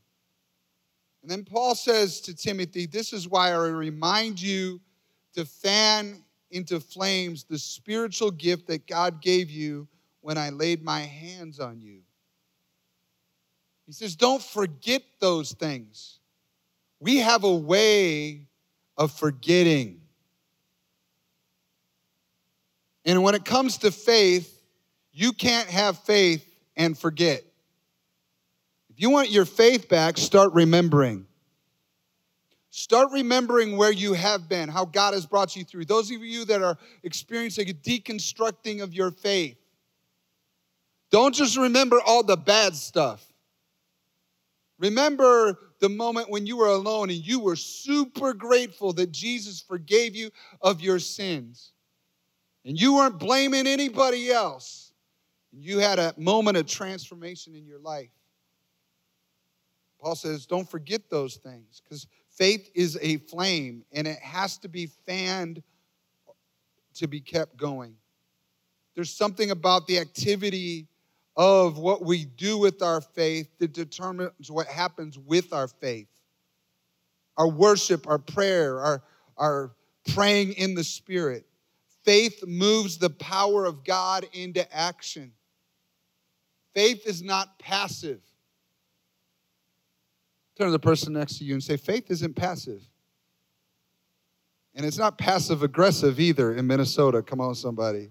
And 1.23 1.29
then 1.29 1.43
Paul 1.43 1.75
says 1.75 2.21
to 2.21 2.33
Timothy, 2.33 2.87
This 2.87 3.13
is 3.13 3.29
why 3.29 3.51
I 3.51 3.57
remind 3.57 4.41
you 4.41 4.81
to 5.35 5.45
fan 5.45 6.23
into 6.53 6.79
flames 6.79 7.43
the 7.43 7.59
spiritual 7.59 8.31
gift 8.31 8.69
that 8.69 8.87
God 8.87 9.21
gave 9.21 9.51
you 9.51 9.89
when 10.21 10.39
I 10.39 10.51
laid 10.51 10.85
my 10.85 11.01
hands 11.01 11.59
on 11.59 11.81
you. 11.81 12.03
He 13.85 13.91
says, 13.91 14.15
Don't 14.15 14.41
forget 14.41 15.03
those 15.19 15.55
things. 15.55 16.21
We 17.05 17.19
have 17.19 17.45
a 17.45 17.55
way 17.55 18.47
of 18.97 19.13
forgetting. 19.13 20.01
And 23.05 23.23
when 23.23 23.35
it 23.35 23.45
comes 23.45 23.77
to 23.79 23.91
faith, 23.91 24.63
you 25.13 25.35
can't 25.35 25.69
have 25.69 25.99
faith 25.99 26.43
and 26.79 26.97
forget. 26.97 27.43
If 28.89 29.03
you 29.03 29.11
want 29.11 29.29
your 29.29 29.45
faith 29.45 29.87
back, 29.87 30.17
start 30.17 30.55
remembering. 30.55 31.27
Start 32.71 33.09
remembering 33.13 33.77
where 33.77 33.93
you 33.93 34.15
have 34.15 34.49
been, 34.49 34.71
how 34.71 34.87
God 34.87 35.13
has 35.13 35.27
brought 35.27 35.55
you 35.57 35.63
through. 35.63 35.85
Those 35.85 36.11
of 36.11 36.23
you 36.23 36.47
that 36.47 36.63
are 36.63 36.79
experiencing 37.03 37.69
a 37.69 37.75
deconstructing 37.75 38.83
of 38.83 38.95
your 38.95 39.11
faith, 39.11 39.59
don't 41.11 41.35
just 41.35 41.59
remember 41.59 42.01
all 42.01 42.23
the 42.23 42.39
bad 42.39 42.75
stuff. 42.75 43.34
Remember 44.79 45.59
the 45.81 45.89
moment 45.89 46.31
when 46.31 46.47
you 46.47 46.57
were 46.57 46.69
alone 46.69 47.11
and 47.11 47.19
you 47.19 47.41
were 47.41 47.57
super 47.57 48.33
grateful 48.33 48.93
that 48.95 49.13
Jesus 49.13 49.61
forgave 49.61 50.17
you 50.17 50.31
of 50.61 50.81
your 50.81 50.99
sins. 50.99 51.73
And 52.65 52.81
you 52.81 52.95
weren't 52.95 53.19
blaming 53.19 53.67
anybody 53.67 54.31
else. 54.31 54.93
You 55.53 55.79
had 55.79 55.99
a 55.99 56.15
moment 56.17 56.57
of 56.57 56.67
transformation 56.67 57.55
in 57.55 57.67
your 57.67 57.79
life. 57.79 58.11
Paul 60.01 60.17
says, 60.17 60.47
don't 60.47 60.69
forget 60.69 61.09
those 61.09 61.37
things 61.37 61.81
because 61.83 62.07
faith 62.31 62.71
is 62.75 62.99
a 63.01 63.19
flame 63.19 63.85
and 63.93 64.07
it 64.07 64.19
has 64.19 64.59
to 64.59 64.69
be 64.69 64.87
fanned 65.07 65.63
to 66.95 67.07
be 67.07 67.21
kept 67.21 67.57
going. 67.57 67.95
There's 68.95 69.11
something 69.11 69.51
about 69.51 69.87
the 69.87 69.99
activity 69.99 70.89
of 71.37 71.79
what 71.79 72.05
we 72.05 72.25
do 72.25 72.59
with 72.59 72.83
our 72.83 73.01
faith 73.01 73.49
that 73.59 73.73
determines 73.73 74.51
what 74.51 74.67
happens 74.67 75.19
with 75.19 75.53
our 75.53 75.69
faith. 75.69 76.09
Our 77.37 77.49
worship, 77.49 78.07
our 78.07 78.19
prayer, 78.19 78.81
our, 78.81 79.03
our 79.37 79.73
praying 80.15 80.53
in 80.53 80.75
the 80.75 80.85
Spirit. 80.85 81.47
Faith 82.05 82.47
moves 82.47 82.99
the 82.99 83.11
power 83.11 83.65
of 83.65 83.85
God 83.85 84.27
into 84.33 84.73
action. 84.75 85.33
Faith 86.75 87.07
is 87.07 87.23
not 87.23 87.59
passive. 87.59 88.21
Turn 90.57 90.67
to 90.67 90.73
the 90.73 90.79
person 90.79 91.15
next 91.15 91.39
to 91.39 91.45
you 91.45 91.55
and 91.55 91.63
say, 91.63 91.77
Faith 91.77 92.11
isn't 92.11 92.35
passive. 92.35 92.83
And 94.75 94.85
it's 94.85 94.99
not 94.99 95.19
passive 95.19 95.63
aggressive 95.63 96.21
either 96.21 96.55
in 96.55 96.67
Minnesota. 96.67 97.23
Come 97.23 97.41
on, 97.41 97.55
somebody. 97.55 98.11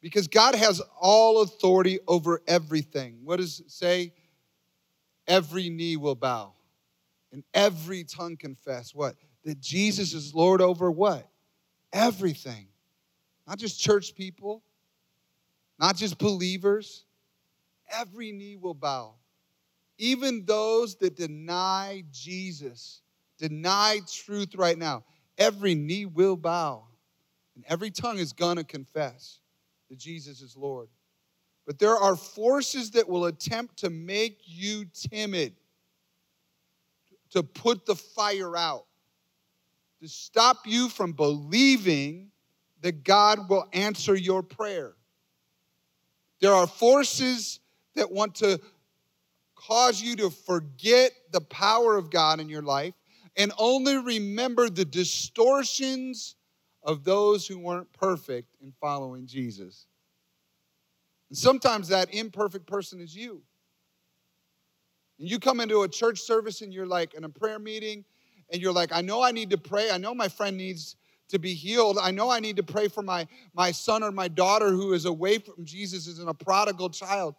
Because 0.00 0.28
God 0.28 0.54
has 0.54 0.80
all 1.00 1.42
authority 1.42 1.98
over 2.06 2.40
everything. 2.46 3.18
What 3.24 3.38
does 3.38 3.60
it 3.60 3.70
say? 3.70 4.12
Every 5.26 5.68
knee 5.68 5.96
will 5.96 6.14
bow 6.14 6.54
and 7.32 7.44
every 7.52 8.04
tongue 8.04 8.36
confess 8.36 8.94
what? 8.94 9.16
That 9.44 9.60
Jesus 9.60 10.14
is 10.14 10.34
Lord 10.34 10.60
over 10.60 10.90
what? 10.90 11.28
Everything. 11.92 12.68
Not 13.46 13.58
just 13.58 13.80
church 13.80 14.14
people, 14.14 14.62
not 15.78 15.96
just 15.96 16.18
believers. 16.18 17.04
Every 17.90 18.32
knee 18.32 18.56
will 18.56 18.74
bow. 18.74 19.14
Even 19.98 20.44
those 20.44 20.96
that 20.96 21.16
deny 21.16 22.04
Jesus, 22.12 23.02
deny 23.38 24.00
truth 24.10 24.54
right 24.54 24.78
now, 24.78 25.04
every 25.36 25.74
knee 25.74 26.06
will 26.06 26.36
bow. 26.36 26.84
And 27.56 27.64
every 27.68 27.90
tongue 27.90 28.18
is 28.18 28.32
going 28.32 28.56
to 28.56 28.64
confess 28.64 29.37
that 29.88 29.98
Jesus 29.98 30.40
is 30.40 30.56
Lord. 30.56 30.88
But 31.66 31.78
there 31.78 31.96
are 31.96 32.16
forces 32.16 32.92
that 32.92 33.08
will 33.08 33.26
attempt 33.26 33.78
to 33.78 33.90
make 33.90 34.40
you 34.44 34.86
timid, 34.86 35.54
to 37.30 37.42
put 37.42 37.84
the 37.84 37.94
fire 37.94 38.56
out, 38.56 38.86
to 40.00 40.08
stop 40.08 40.66
you 40.66 40.88
from 40.88 41.12
believing 41.12 42.30
that 42.80 43.04
God 43.04 43.50
will 43.50 43.68
answer 43.72 44.14
your 44.14 44.42
prayer. 44.42 44.94
There 46.40 46.54
are 46.54 46.66
forces 46.66 47.60
that 47.96 48.10
want 48.10 48.36
to 48.36 48.60
cause 49.54 50.00
you 50.00 50.16
to 50.16 50.30
forget 50.30 51.12
the 51.32 51.40
power 51.40 51.96
of 51.96 52.10
God 52.10 52.40
in 52.40 52.48
your 52.48 52.62
life 52.62 52.94
and 53.36 53.52
only 53.58 53.96
remember 53.96 54.70
the 54.70 54.84
distortions 54.84 56.36
of 56.82 57.04
those 57.04 57.46
who 57.46 57.58
weren't 57.58 57.92
perfect 57.92 58.56
in 58.62 58.72
following 58.80 59.26
Jesus. 59.26 59.86
And 61.28 61.38
sometimes 61.38 61.88
that 61.88 62.12
imperfect 62.14 62.66
person 62.66 63.00
is 63.00 63.14
you. 63.14 63.42
And 65.18 65.28
you 65.28 65.38
come 65.38 65.60
into 65.60 65.82
a 65.82 65.88
church 65.88 66.20
service 66.20 66.62
and 66.62 66.72
you're 66.72 66.86
like 66.86 67.14
in 67.14 67.24
a 67.24 67.28
prayer 67.28 67.58
meeting 67.58 68.04
and 68.52 68.62
you're 68.62 68.72
like, 68.72 68.90
I 68.92 69.00
know 69.00 69.22
I 69.22 69.32
need 69.32 69.50
to 69.50 69.58
pray. 69.58 69.90
I 69.90 69.98
know 69.98 70.14
my 70.14 70.28
friend 70.28 70.56
needs 70.56 70.96
to 71.28 71.38
be 71.38 71.52
healed. 71.52 71.98
I 72.00 72.10
know 72.10 72.30
I 72.30 72.40
need 72.40 72.56
to 72.56 72.62
pray 72.62 72.88
for 72.88 73.02
my, 73.02 73.26
my 73.54 73.70
son 73.70 74.02
or 74.02 74.10
my 74.10 74.28
daughter 74.28 74.70
who 74.70 74.94
is 74.94 75.04
away 75.04 75.38
from 75.38 75.64
Jesus, 75.64 76.06
is 76.06 76.20
in 76.20 76.28
a 76.28 76.34
prodigal 76.34 76.88
child. 76.88 77.34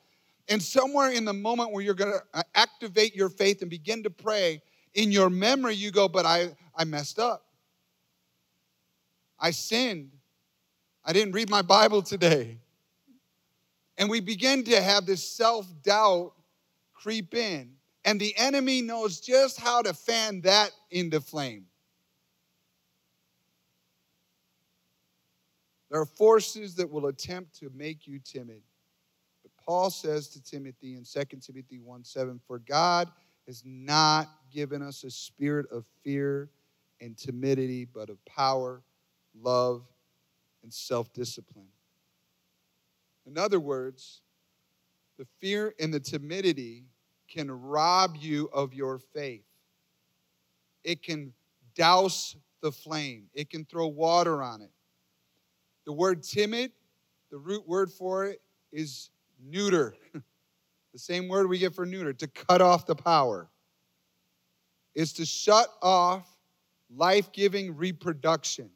And 0.47 0.61
somewhere 0.61 1.11
in 1.11 1.25
the 1.25 1.33
moment 1.33 1.71
where 1.71 1.83
you're 1.83 1.95
going 1.95 2.11
to 2.11 2.21
uh, 2.33 2.43
activate 2.55 3.15
your 3.15 3.29
faith 3.29 3.61
and 3.61 3.69
begin 3.69 4.03
to 4.03 4.09
pray, 4.09 4.61
in 4.95 5.11
your 5.11 5.29
memory, 5.29 5.75
you 5.75 5.91
go, 5.91 6.07
But 6.07 6.25
I, 6.25 6.55
I 6.75 6.83
messed 6.83 7.19
up. 7.19 7.45
I 9.39 9.51
sinned. 9.51 10.11
I 11.05 11.13
didn't 11.13 11.33
read 11.33 11.49
my 11.49 11.61
Bible 11.61 12.01
today. 12.01 12.57
And 13.97 14.09
we 14.09 14.19
begin 14.19 14.63
to 14.65 14.81
have 14.81 15.05
this 15.05 15.27
self 15.27 15.67
doubt 15.83 16.33
creep 16.93 17.33
in. 17.33 17.71
And 18.05 18.19
the 18.19 18.35
enemy 18.37 18.81
knows 18.81 19.19
just 19.19 19.59
how 19.59 19.81
to 19.81 19.93
fan 19.93 20.41
that 20.41 20.71
into 20.89 21.19
flame. 21.19 21.65
There 25.89 25.99
are 25.99 26.05
forces 26.05 26.75
that 26.75 26.89
will 26.89 27.07
attempt 27.07 27.55
to 27.59 27.69
make 27.75 28.07
you 28.07 28.19
timid. 28.19 28.61
But 29.43 29.51
Paul 29.65 29.89
says 29.89 30.29
to 30.29 30.43
Timothy 30.43 30.95
in 30.95 31.03
2 31.03 31.37
Timothy 31.41 31.79
1 31.79 32.03
7, 32.03 32.39
For 32.47 32.59
God 32.59 33.09
has 33.47 33.63
not 33.65 34.29
given 34.51 34.81
us 34.81 35.03
a 35.03 35.09
spirit 35.09 35.65
of 35.71 35.85
fear 36.03 36.49
and 37.01 37.17
timidity, 37.17 37.85
but 37.85 38.09
of 38.09 38.23
power, 38.25 38.83
love, 39.41 39.83
and 40.63 40.73
self 40.73 41.11
discipline. 41.13 41.69
In 43.25 43.37
other 43.37 43.59
words, 43.59 44.21
the 45.17 45.27
fear 45.39 45.73
and 45.79 45.93
the 45.93 45.99
timidity 45.99 46.85
can 47.27 47.51
rob 47.51 48.15
you 48.19 48.49
of 48.51 48.73
your 48.73 48.97
faith. 48.97 49.45
It 50.83 51.03
can 51.03 51.33
douse 51.75 52.35
the 52.61 52.71
flame, 52.71 53.27
it 53.33 53.49
can 53.49 53.65
throw 53.65 53.87
water 53.87 54.41
on 54.41 54.61
it. 54.61 54.71
The 55.85 55.93
word 55.93 56.23
timid, 56.23 56.71
the 57.31 57.37
root 57.37 57.67
word 57.67 57.91
for 57.91 58.25
it 58.25 58.41
is 58.71 59.09
neuter. 59.43 59.95
the 60.13 60.99
same 60.99 61.27
word 61.27 61.47
we 61.47 61.57
get 61.57 61.73
for 61.73 61.85
neuter, 61.85 62.13
to 62.13 62.27
cut 62.27 62.61
off 62.61 62.85
the 62.85 62.95
power. 62.95 63.49
Is 64.95 65.13
to 65.13 65.25
shut 65.25 65.69
off 65.81 66.27
life 66.89 67.31
giving 67.31 67.77
reproduction. 67.77 68.69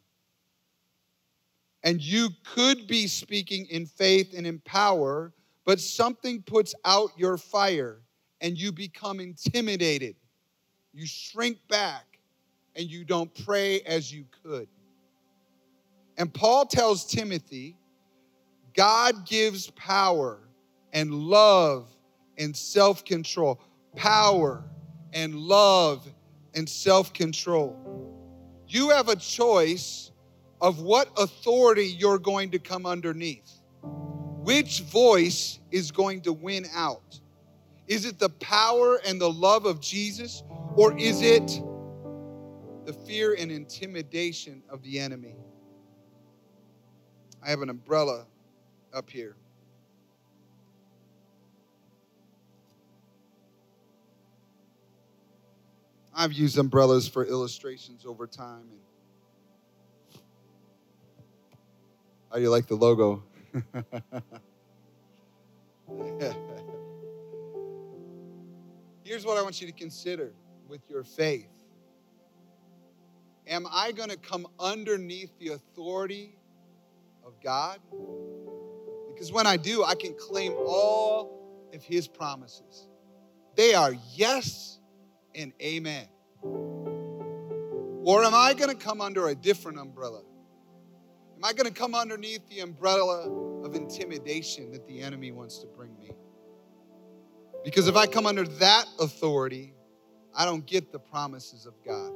And 1.84 2.02
you 2.02 2.30
could 2.46 2.88
be 2.88 3.08
speaking 3.08 3.66
in 3.70 3.86
faith 3.86 4.34
and 4.36 4.48
in 4.48 4.60
power, 4.60 5.34
but 5.66 5.80
something 5.80 6.42
puts 6.42 6.74
out 6.86 7.12
your 7.18 7.38
fire 7.38 8.02
and 8.42 8.58
you 8.58 8.72
become 8.72 9.20
intimidated. 9.20 10.16
You 10.94 11.06
shrink 11.06 11.58
back 11.68 12.20
and 12.75 12.90
you 12.90 13.04
don't 13.04 13.34
pray 13.46 13.82
as 13.82 14.13
you 14.13 14.25
could. 14.44 14.68
And 16.18 16.34
Paul 16.34 16.66
tells 16.66 17.06
Timothy, 17.06 17.75
God 18.74 19.25
gives 19.25 19.70
power 19.72 20.40
and 20.94 21.13
love 21.13 21.90
and 22.38 22.56
self 22.56 23.04
control. 23.04 23.60
Power 23.96 24.63
and 25.13 25.36
love 25.36 26.08
and 26.54 26.68
self 26.68 27.13
control. 27.13 27.80
You 28.68 28.90
have 28.90 29.10
a 29.10 29.16
choice 29.16 30.12
of 30.63 30.79
what 30.79 31.10
authority 31.17 31.86
you're 31.86 32.17
going 32.17 32.50
to 32.50 32.58
come 32.58 32.88
underneath. 32.88 33.60
Which 33.84 34.82
voice 34.82 35.60
is 35.70 35.91
going 35.91 36.22
to 36.22 36.34
win 36.34 36.65
out? 36.74 37.20
Is 37.88 38.05
it 38.05 38.17
the 38.17 38.29
power 38.29 39.00
and 39.05 39.22
the 39.22 39.29
love 39.29 39.67
of 39.67 39.79
Jesus, 39.79 40.41
or 40.75 40.98
is 40.98 41.22
it 41.22 41.62
the 42.86 42.93
fear 42.93 43.36
and 43.38 43.51
intimidation 43.51 44.62
of 44.70 44.82
the 44.84 45.00
enemy. 45.00 45.36
I 47.41 47.50
have 47.50 47.62
an 47.62 47.70
umbrella 47.70 48.25
up 48.93 49.10
here. 49.10 49.36
I've 56.15 56.34
used 56.34 56.58
umbrellas 56.58 57.08
for 57.08 57.25
illustrations 57.25 58.05
over 58.05 58.27
time. 58.27 58.67
And 58.70 58.79
how 62.34 62.38
do 62.38 62.44
you 62.44 62.50
like 62.50 62.66
the 62.66 62.74
logo? 62.74 63.22
Here's 69.04 69.24
what 69.24 69.38
I 69.38 69.44
want 69.44 69.62
you 69.62 69.68
to 69.68 69.74
consider 69.74 70.34
with 70.68 70.82
your 70.90 71.04
faith 71.04 71.52
Am 73.46 73.68
I 73.72 73.92
going 73.92 74.10
to 74.10 74.18
come 74.18 74.48
underneath 74.60 75.30
the 75.38 75.50
authority 75.50 76.36
of 77.24 77.40
God? 77.40 77.80
Because 79.13 79.32
when 79.32 79.46
I 79.46 79.56
do, 79.58 79.84
I 79.84 79.94
can 79.94 80.16
claim 80.16 80.54
all 80.54 81.70
of 81.72 81.84
His 81.84 82.08
promises. 82.08 82.88
They 83.56 83.75
are 83.75 83.94
yes 84.16 84.80
and 85.36 85.54
amen. 85.62 86.08
Or 86.42 88.24
am 88.24 88.34
I 88.34 88.56
going 88.56 88.75
to 88.75 88.84
come 88.84 89.02
under 89.02 89.28
a 89.28 89.36
different 89.36 89.78
umbrella? 89.78 90.24
Am 91.36 91.44
I 91.44 91.54
going 91.54 91.72
to 91.72 91.74
come 91.74 91.96
underneath 91.96 92.48
the 92.50 92.60
umbrella 92.60 93.30
of 93.63 93.75
intimidation 93.75 94.72
that 94.72 94.88
the 94.88 95.02
enemy 95.02 95.32
wants 95.32 95.60
to 95.60 95.68
bring 95.68 95.98
me? 96.00 96.12
Because 97.63 97.88
if 97.88 97.96
I 97.96 98.08
come 98.08 98.25
under 98.25 98.44
that 98.44 98.86
authority, 99.00 99.74
I 100.36 100.46
don't 100.46 100.66
get 100.66 100.92
the 100.92 101.00
promises 101.00 101.66
of 101.66 101.74
God. 101.86 102.12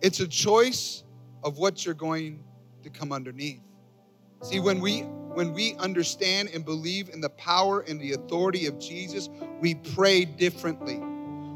It's 0.00 0.20
a 0.20 0.28
choice 0.28 1.04
of 1.42 1.58
what 1.58 1.84
you're 1.84 1.94
going 1.94 2.42
to 2.82 2.90
come 2.90 3.12
underneath. 3.12 3.62
See, 4.42 4.60
when 4.60 4.80
we 4.80 5.00
when 5.36 5.52
we 5.52 5.74
understand 5.74 6.48
and 6.54 6.64
believe 6.64 7.10
in 7.10 7.20
the 7.20 7.28
power 7.28 7.80
and 7.80 8.00
the 8.00 8.12
authority 8.12 8.66
of 8.66 8.78
Jesus, 8.78 9.28
we 9.60 9.74
pray 9.74 10.24
differently. 10.24 11.02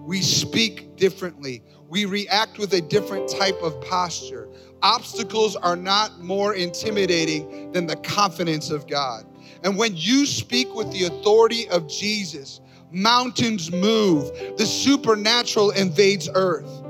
We 0.07 0.23
speak 0.23 0.97
differently. 0.97 1.63
We 1.89 2.05
react 2.05 2.59
with 2.59 2.73
a 2.75 2.81
different 2.81 3.29
type 3.29 3.61
of 3.63 3.81
posture. 3.83 4.49
Obstacles 4.83 5.57
are 5.57 5.77
not 5.77 6.21
more 6.21 6.55
intimidating 6.55 7.73
than 7.73 7.87
the 7.87 7.97
confidence 7.97 8.71
of 8.71 8.87
God. 8.87 9.27
And 9.63 9.77
when 9.77 9.97
you 9.97 10.27
speak 10.27 10.75
with 10.75 10.91
the 10.93 11.05
authority 11.05 11.69
of 11.69 11.89
Jesus, 11.89 12.61
mountains 12.91 13.71
move, 13.71 14.31
the 14.57 14.67
supernatural 14.67 15.71
invades 15.71 16.29
earth. 16.35 16.83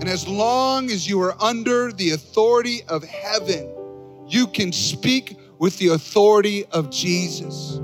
And 0.00 0.08
as 0.08 0.26
long 0.26 0.90
as 0.90 1.08
you 1.08 1.20
are 1.20 1.34
under 1.42 1.92
the 1.92 2.12
authority 2.12 2.82
of 2.88 3.04
heaven, 3.04 3.74
you 4.26 4.46
can 4.46 4.72
speak 4.72 5.36
with 5.58 5.76
the 5.78 5.88
authority 5.88 6.64
of 6.66 6.90
Jesus. 6.90 7.80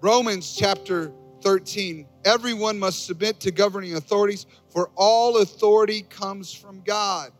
Romans 0.00 0.54
chapter 0.54 1.12
13 1.44 2.06
Everyone 2.24 2.78
must 2.78 3.04
submit 3.04 3.38
to 3.40 3.50
governing 3.50 3.96
authorities, 3.96 4.46
for 4.70 4.90
all 4.96 5.36
authority 5.36 6.02
comes 6.02 6.52
from 6.52 6.80
God. 6.80 7.32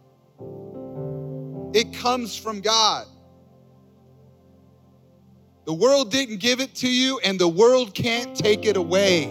It 1.73 1.94
comes 1.94 2.37
from 2.37 2.61
God. 2.61 3.06
The 5.64 5.73
world 5.73 6.11
didn't 6.11 6.40
give 6.40 6.61
it 6.61 6.75
to 6.76 6.90
you, 6.90 7.18
and 7.25 7.38
the 7.38 7.49
world 7.49 7.94
can't 7.94 8.37
take 8.37 8.66
it 8.66 8.76
away. 8.76 9.25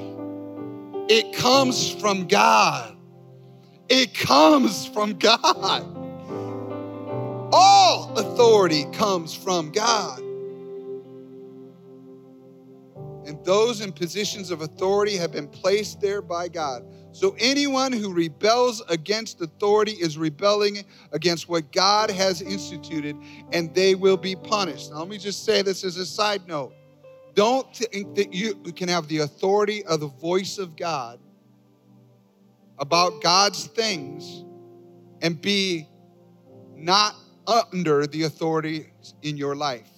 It 1.08 1.36
comes 1.36 1.92
from 1.92 2.28
God. 2.28 2.98
It 3.90 4.16
comes 4.16 4.88
from 4.88 5.20
God. 5.20 5.86
All 7.54 8.18
authority 8.18 8.86
comes 8.86 9.36
from 9.36 9.72
God. 9.72 10.23
And 13.34 13.44
those 13.44 13.82
in 13.82 13.92
positions 13.92 14.52
of 14.52 14.62
authority 14.62 15.18
have 15.18 15.32
been 15.32 15.48
placed 15.48 16.00
there 16.00 16.22
by 16.22 16.48
God. 16.50 16.86
So 17.14 17.36
anyone 17.40 17.92
who 17.92 18.14
rebels 18.14 18.84
against 18.90 19.42
authority 19.42 19.94
is 19.94 20.20
rebelling 20.20 20.86
against 21.12 21.50
what 21.50 21.72
God 21.72 22.12
has 22.12 22.44
instituted, 22.44 23.16
and 23.52 23.74
they 23.74 23.96
will 23.96 24.18
be 24.18 24.36
punished. 24.36 24.92
Now, 24.92 25.00
let 25.00 25.08
me 25.08 25.18
just 25.18 25.46
say 25.46 25.64
this 25.64 25.84
as 25.84 25.98
a 25.98 26.06
side 26.06 26.48
note. 26.48 26.76
Don't 27.34 27.76
think 27.76 28.14
that 28.18 28.36
you 28.36 28.54
can 28.54 28.88
have 28.88 29.08
the 29.08 29.20
authority 29.20 29.84
of 29.86 30.00
the 30.00 30.10
voice 30.10 30.60
of 30.60 30.76
God 30.76 31.20
about 32.78 33.20
God's 33.24 33.66
things 33.66 34.46
and 35.24 35.42
be 35.42 35.88
not 36.76 37.16
under 37.48 38.06
the 38.06 38.24
authority 38.24 38.94
in 39.24 39.38
your 39.38 39.56
life. 39.56 39.90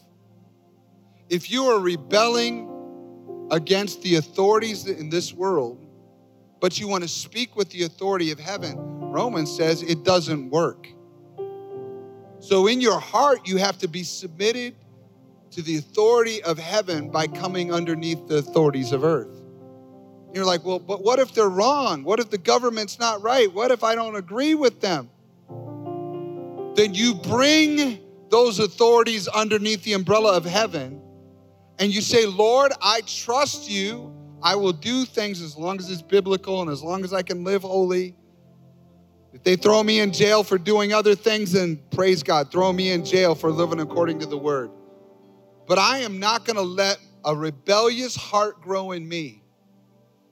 If 1.28 1.52
you 1.52 1.66
are 1.66 1.82
rebelling 1.82 2.72
against 3.52 4.02
the 4.02 4.16
authorities 4.16 4.88
in 4.88 5.10
this 5.10 5.34
world, 5.34 5.86
but 6.60 6.80
you 6.80 6.88
want 6.88 7.04
to 7.04 7.10
speak 7.10 7.56
with 7.56 7.70
the 7.70 7.84
authority 7.84 8.32
of 8.32 8.40
heaven, 8.40 8.78
Romans 9.12 9.56
says 9.56 9.82
it 9.82 10.04
doesn't 10.04 10.50
work. 10.50 10.88
So 12.40 12.68
in 12.68 12.82
your 12.82 13.00
heart, 13.00 13.48
you 13.48 13.58
have 13.58 13.78
to 13.80 13.88
be 13.88 14.04
submitted 14.04 14.76
to 15.52 15.62
the 15.62 15.78
authority 15.78 16.44
of 16.44 16.58
heaven 16.58 17.10
by 17.10 17.28
coming 17.28 17.74
underneath 17.74 18.28
the 18.28 18.38
authorities 18.38 18.92
of 18.92 19.04
earth. 19.04 19.42
You're 20.34 20.46
like, 20.46 20.66
well, 20.66 20.80
but 20.80 21.02
what 21.02 21.20
if 21.20 21.34
they're 21.34 21.48
wrong? 21.48 22.04
What 22.04 22.20
if 22.20 22.30
the 22.30 22.38
government's 22.38 23.00
not 23.00 23.22
right? 23.22 23.52
What 23.54 23.72
if 23.72 23.84
I 23.84 23.96
don't 23.96 24.18
agree 24.18 24.54
with 24.54 24.82
them? 24.82 25.10
Then 26.76 26.94
you 26.94 27.16
bring 27.16 28.00
those 28.30 28.60
authorities 28.60 29.30
underneath 29.30 29.84
the 29.84 29.94
umbrella 29.94 30.36
of 30.36 30.44
heaven 30.44 31.02
and 31.80 31.94
you 31.94 32.02
say, 32.02 32.26
Lord, 32.26 32.72
I 32.82 33.02
trust 33.02 33.70
you. 33.70 34.14
I 34.42 34.56
will 34.56 34.74
do 34.74 35.06
things 35.06 35.42
as 35.42 35.58
long 35.58 35.80
as 35.80 35.90
it's 35.90 36.02
biblical 36.02 36.62
and 36.62 36.70
as 36.70 36.84
long 36.84 37.04
as 37.04 37.14
I 37.14 37.22
can 37.22 37.44
live 37.44 37.64
holy. 37.64 38.16
If 39.34 39.44
they 39.44 39.56
throw 39.56 39.84
me 39.84 40.00
in 40.00 40.14
jail 40.14 40.44
for 40.44 40.58
doing 40.58 40.94
other 40.94 41.16
things, 41.16 41.52
then 41.52 41.82
praise 41.92 42.24
God. 42.24 42.52
Throw 42.52 42.72
me 42.72 42.92
in 42.92 43.04
jail 43.04 43.36
for 43.36 43.52
living 43.52 43.82
according 43.82 44.20
to 44.20 44.26
the 44.26 44.38
word. 44.38 44.72
But 45.68 45.80
I 45.80 46.00
am 46.00 46.20
not 46.20 46.46
going 46.46 46.56
to 46.56 46.62
let 46.62 47.00
a 47.26 47.36
rebellious 47.36 48.16
heart 48.16 48.62
grow 48.62 48.92
in 48.92 49.08
me 49.08 49.44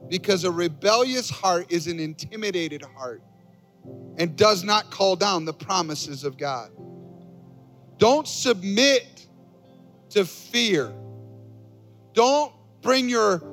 because 0.07 0.43
a 0.43 0.51
rebellious 0.51 1.29
heart 1.29 1.65
is 1.69 1.87
an 1.87 1.99
intimidated 1.99 2.83
heart 2.95 3.23
and 4.17 4.35
does 4.35 4.63
not 4.63 4.91
call 4.91 5.15
down 5.15 5.43
the 5.43 5.53
promises 5.53 6.23
of 6.23 6.37
God. 6.37 6.71
Don't 7.97 8.27
submit 8.27 9.27
to 10.11 10.23
fear. 10.23 10.93
Don't 12.13 12.53
bring 12.81 13.09
your 13.09 13.43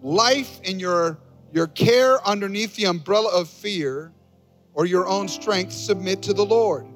life 0.00 0.60
and 0.64 0.80
your, 0.80 1.18
your 1.52 1.66
care 1.66 2.24
underneath 2.26 2.76
the 2.76 2.84
umbrella 2.86 3.30
of 3.30 3.48
fear 3.48 4.12
or 4.74 4.86
your 4.86 5.08
own 5.08 5.28
strength. 5.28 5.72
Submit 5.72 6.22
to 6.22 6.32
the 6.32 6.44
Lord. 6.44 6.86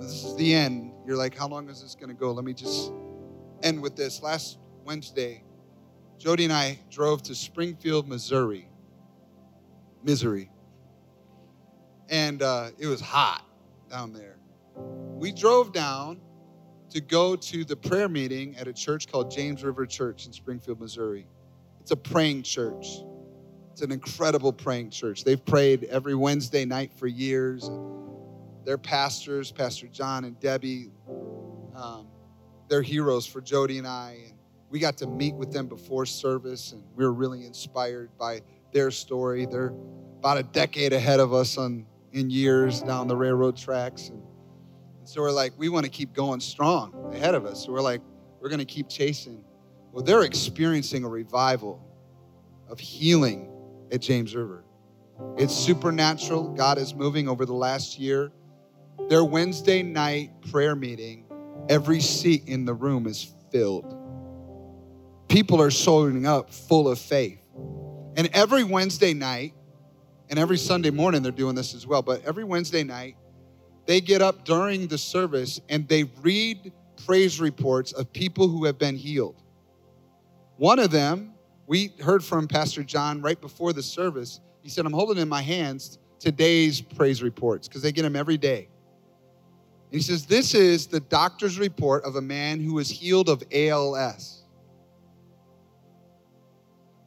This 0.00 0.24
is 0.24 0.36
the 0.36 0.54
end. 0.54 0.92
You're 1.06 1.16
like, 1.16 1.36
how 1.36 1.48
long 1.48 1.68
is 1.68 1.82
this 1.82 1.94
going 1.94 2.08
to 2.08 2.14
go? 2.14 2.32
Let 2.32 2.44
me 2.44 2.54
just 2.54 2.92
end 3.62 3.82
with 3.82 3.96
this. 3.96 4.22
Last 4.22 4.58
Wednesday, 4.84 5.42
Jody 6.18 6.44
and 6.44 6.52
I 6.52 6.78
drove 6.90 7.22
to 7.24 7.34
Springfield, 7.34 8.08
Missouri. 8.08 8.68
Misery. 10.04 10.50
And 12.08 12.42
uh, 12.42 12.70
it 12.78 12.86
was 12.86 13.00
hot 13.00 13.44
down 13.90 14.12
there. 14.12 14.36
We 14.76 15.32
drove 15.32 15.72
down 15.72 16.20
to 16.92 17.00
go 17.00 17.34
to 17.34 17.64
the 17.64 17.74
prayer 17.74 18.08
meeting 18.08 18.54
at 18.56 18.68
a 18.68 18.72
church 18.72 19.10
called 19.10 19.30
James 19.30 19.64
River 19.64 19.86
Church 19.86 20.26
in 20.26 20.32
Springfield, 20.32 20.78
Missouri. 20.78 21.26
It's 21.80 21.90
a 21.90 21.96
praying 21.96 22.42
church. 22.42 22.86
It's 23.70 23.80
an 23.80 23.90
incredible 23.90 24.52
praying 24.52 24.90
church. 24.90 25.24
They've 25.24 25.42
prayed 25.42 25.84
every 25.84 26.14
Wednesday 26.14 26.66
night 26.66 26.92
for 26.92 27.06
years. 27.06 27.70
Their 28.66 28.76
pastors, 28.76 29.50
Pastor 29.50 29.86
John 29.86 30.24
and 30.24 30.38
Debbie, 30.38 30.90
um, 31.74 32.08
they're 32.68 32.82
heroes 32.82 33.26
for 33.26 33.40
Jody 33.40 33.78
and 33.78 33.86
I. 33.86 34.18
And 34.28 34.38
we 34.68 34.78
got 34.78 34.98
to 34.98 35.06
meet 35.06 35.34
with 35.34 35.50
them 35.50 35.66
before 35.68 36.04
service, 36.04 36.72
and 36.72 36.82
we 36.94 37.04
were 37.04 37.12
really 37.12 37.46
inspired 37.46 38.10
by 38.18 38.42
their 38.72 38.90
story. 38.90 39.46
They're 39.46 39.72
about 40.18 40.36
a 40.36 40.42
decade 40.42 40.92
ahead 40.92 41.20
of 41.20 41.32
us 41.32 41.56
on 41.56 41.86
in 42.12 42.28
years 42.28 42.82
down 42.82 43.08
the 43.08 43.16
railroad 43.16 43.56
tracks. 43.56 44.10
And 44.10 44.22
and 45.02 45.08
so 45.08 45.20
we're 45.20 45.32
like, 45.32 45.52
we 45.56 45.68
want 45.68 45.84
to 45.84 45.90
keep 45.90 46.12
going 46.12 46.38
strong 46.38 47.10
ahead 47.12 47.34
of 47.34 47.44
us. 47.44 47.64
So 47.64 47.72
we're 47.72 47.80
like, 47.80 48.00
we're 48.40 48.48
going 48.48 48.60
to 48.60 48.64
keep 48.64 48.88
chasing. 48.88 49.42
Well, 49.90 50.04
they're 50.04 50.22
experiencing 50.22 51.02
a 51.02 51.08
revival 51.08 51.84
of 52.68 52.78
healing 52.78 53.50
at 53.90 54.00
James 54.00 54.32
River. 54.32 54.62
It's 55.36 55.52
supernatural. 55.52 56.50
God 56.50 56.78
is 56.78 56.94
moving 56.94 57.28
over 57.28 57.44
the 57.44 57.52
last 57.52 57.98
year. 57.98 58.30
Their 59.08 59.24
Wednesday 59.24 59.82
night 59.82 60.40
prayer 60.52 60.76
meeting, 60.76 61.24
every 61.68 61.98
seat 61.98 62.44
in 62.46 62.64
the 62.64 62.74
room 62.74 63.08
is 63.08 63.34
filled. 63.50 63.96
People 65.28 65.60
are 65.60 65.72
showing 65.72 66.26
up 66.26 66.48
full 66.50 66.88
of 66.88 67.00
faith. 67.00 67.40
And 68.16 68.30
every 68.32 68.62
Wednesday 68.62 69.14
night, 69.14 69.52
and 70.30 70.38
every 70.38 70.58
Sunday 70.58 70.90
morning 70.90 71.24
they're 71.24 71.32
doing 71.32 71.56
this 71.56 71.74
as 71.74 71.88
well, 71.88 72.02
but 72.02 72.24
every 72.24 72.44
Wednesday 72.44 72.84
night, 72.84 73.16
they 73.86 74.00
get 74.00 74.22
up 74.22 74.44
during 74.44 74.86
the 74.86 74.98
service 74.98 75.60
and 75.68 75.88
they 75.88 76.04
read 76.22 76.72
praise 77.04 77.40
reports 77.40 77.92
of 77.92 78.12
people 78.12 78.48
who 78.48 78.64
have 78.64 78.78
been 78.78 78.96
healed. 78.96 79.42
One 80.56 80.78
of 80.78 80.90
them, 80.90 81.34
we 81.66 81.92
heard 82.00 82.22
from 82.22 82.46
Pastor 82.46 82.84
John 82.84 83.20
right 83.20 83.40
before 83.40 83.72
the 83.72 83.82
service. 83.82 84.40
He 84.62 84.68
said, 84.68 84.86
I'm 84.86 84.92
holding 84.92 85.20
in 85.20 85.28
my 85.28 85.42
hands 85.42 85.98
today's 86.20 86.80
praise 86.80 87.22
reports 87.22 87.66
because 87.66 87.82
they 87.82 87.90
get 87.92 88.02
them 88.02 88.14
every 88.14 88.36
day. 88.36 88.68
And 89.90 90.00
he 90.00 90.00
says, 90.00 90.26
This 90.26 90.54
is 90.54 90.86
the 90.86 91.00
doctor's 91.00 91.58
report 91.58 92.04
of 92.04 92.16
a 92.16 92.22
man 92.22 92.60
who 92.60 92.74
was 92.74 92.88
healed 92.88 93.28
of 93.28 93.42
ALS. 93.52 94.44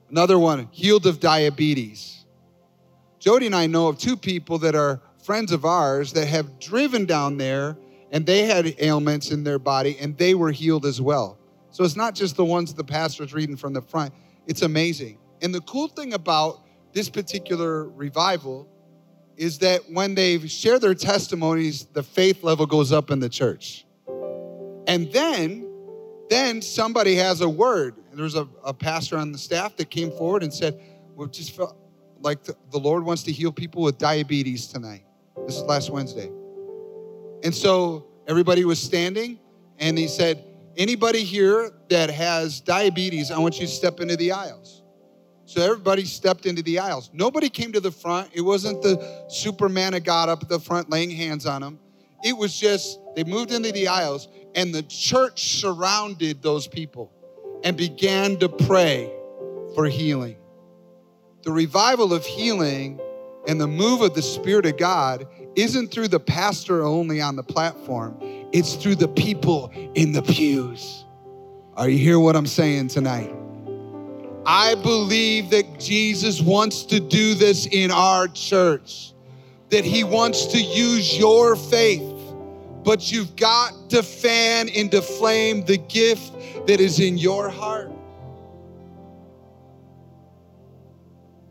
Another 0.09 0.37
one, 0.37 0.67
healed 0.71 1.05
of 1.05 1.19
diabetes. 1.19 2.25
Jody 3.19 3.47
and 3.47 3.55
I 3.55 3.67
know 3.67 3.87
of 3.87 3.97
two 3.97 4.15
people 4.15 4.59
that 4.59 4.75
are 4.75 5.01
friends 5.25 5.51
of 5.51 5.65
ours 5.65 6.13
that 6.13 6.27
have 6.27 6.59
driven 6.59 7.05
down 7.05 7.37
there 7.37 7.75
and 8.11 8.25
they 8.25 8.43
had 8.43 8.75
ailments 8.79 9.31
in 9.31 9.43
their 9.43 9.57
body 9.57 9.97
and 9.99 10.15
they 10.17 10.35
were 10.35 10.51
healed 10.51 10.85
as 10.85 11.01
well. 11.01 11.39
So 11.71 11.83
it's 11.83 11.95
not 11.95 12.13
just 12.13 12.37
the 12.37 12.45
ones 12.45 12.73
the 12.73 12.83
pastor's 12.83 13.33
reading 13.33 13.57
from 13.57 13.73
the 13.73 13.81
front, 13.81 14.13
it's 14.45 14.61
amazing. 14.61 15.17
And 15.41 15.53
the 15.53 15.61
cool 15.61 15.87
thing 15.87 16.13
about 16.13 16.61
this 16.93 17.09
particular 17.09 17.89
revival 17.89 18.69
is 19.35 19.57
that 19.59 19.81
when 19.91 20.15
they 20.15 20.39
share 20.47 20.79
their 20.79 20.93
testimonies, 20.93 21.85
the 21.85 22.03
faith 22.03 22.43
level 22.43 22.65
goes 22.65 22.91
up 22.91 23.11
in 23.11 23.19
the 23.19 23.27
church. 23.27 23.85
And 24.87 25.11
then, 25.11 25.67
then 26.29 26.61
somebody 26.61 27.15
has 27.15 27.41
a 27.41 27.49
word. 27.49 27.95
There's 28.13 28.35
a, 28.35 28.47
a 28.63 28.73
pastor 28.73 29.17
on 29.17 29.31
the 29.31 29.37
staff 29.37 29.75
that 29.77 29.89
came 29.89 30.11
forward 30.11 30.43
and 30.43 30.53
said, 30.53 30.79
"We 31.15 31.27
just 31.27 31.51
felt 31.51 31.75
like 32.21 32.43
the, 32.43 32.55
the 32.71 32.77
Lord 32.77 33.03
wants 33.03 33.23
to 33.23 33.31
heal 33.33 33.51
people 33.51 33.81
with 33.81 33.97
diabetes 33.97 34.67
tonight." 34.67 35.04
This 35.45 35.57
is 35.57 35.63
last 35.63 35.89
Wednesday. 35.89 36.31
And 37.43 37.53
so 37.53 38.07
everybody 38.27 38.65
was 38.65 38.81
standing, 38.81 39.39
and 39.79 39.97
he 39.97 40.07
said, 40.07 40.43
Anybody 40.77 41.23
here 41.23 41.71
that 41.89 42.09
has 42.09 42.59
diabetes, 42.59 43.31
I 43.31 43.39
want 43.39 43.59
you 43.59 43.65
to 43.65 43.71
step 43.71 44.01
into 44.01 44.17
the 44.17 44.33
aisles. 44.33 44.83
So 45.45 45.61
everybody 45.61 46.03
stepped 46.03 46.45
into 46.45 46.63
the 46.63 46.79
aisles. 46.79 47.11
Nobody 47.13 47.49
came 47.49 47.71
to 47.73 47.79
the 47.79 47.91
front. 47.91 48.31
It 48.33 48.41
wasn't 48.41 48.81
the 48.81 49.25
Superman 49.29 49.93
that 49.93 50.03
got 50.03 50.27
up 50.27 50.43
at 50.43 50.49
the 50.49 50.59
front 50.59 50.89
laying 50.89 51.11
hands 51.11 51.45
on 51.45 51.61
them. 51.61 51.79
It 52.23 52.35
was 52.35 52.59
just, 52.59 52.99
they 53.15 53.23
moved 53.23 53.51
into 53.51 53.71
the 53.71 53.87
aisles, 53.87 54.27
and 54.55 54.73
the 54.73 54.83
church 54.83 55.59
surrounded 55.59 56.41
those 56.41 56.67
people 56.67 57.11
and 57.63 57.77
began 57.77 58.37
to 58.37 58.49
pray 58.49 59.11
for 59.75 59.85
healing. 59.85 60.37
The 61.43 61.51
revival 61.51 62.11
of 62.11 62.25
healing 62.25 62.99
and 63.47 63.59
the 63.59 63.67
move 63.67 64.01
of 64.01 64.13
the 64.13 64.21
Spirit 64.21 64.65
of 64.65 64.77
God 64.77 65.27
isn't 65.55 65.91
through 65.91 66.09
the 66.09 66.19
pastor 66.19 66.83
only 66.83 67.21
on 67.21 67.35
the 67.35 67.43
platform, 67.43 68.17
it's 68.51 68.75
through 68.75 68.95
the 68.95 69.07
people 69.07 69.71
in 69.95 70.11
the 70.11 70.21
pews. 70.21 71.05
Are 71.75 71.89
you 71.89 71.97
hear 71.97 72.19
what 72.19 72.35
I'm 72.35 72.47
saying 72.47 72.89
tonight? 72.89 73.33
I 74.45 74.75
believe 74.75 75.49
that 75.49 75.79
Jesus 75.79 76.39
wants 76.39 76.83
to 76.85 76.99
do 76.99 77.33
this 77.33 77.65
in 77.65 77.89
our 77.91 78.27
church, 78.27 79.13
that 79.69 79.83
He 79.83 80.03
wants 80.03 80.45
to 80.47 80.61
use 80.61 81.17
your 81.17 81.55
faith, 81.55 82.13
but 82.83 83.11
you've 83.11 83.35
got 83.35 83.89
to 83.89 84.03
fan 84.03 84.69
into 84.69 85.01
flame 85.01 85.65
the 85.65 85.77
gift 85.77 86.31
that 86.67 86.79
is 86.79 86.99
in 86.99 87.17
your 87.17 87.49
heart. 87.49 87.91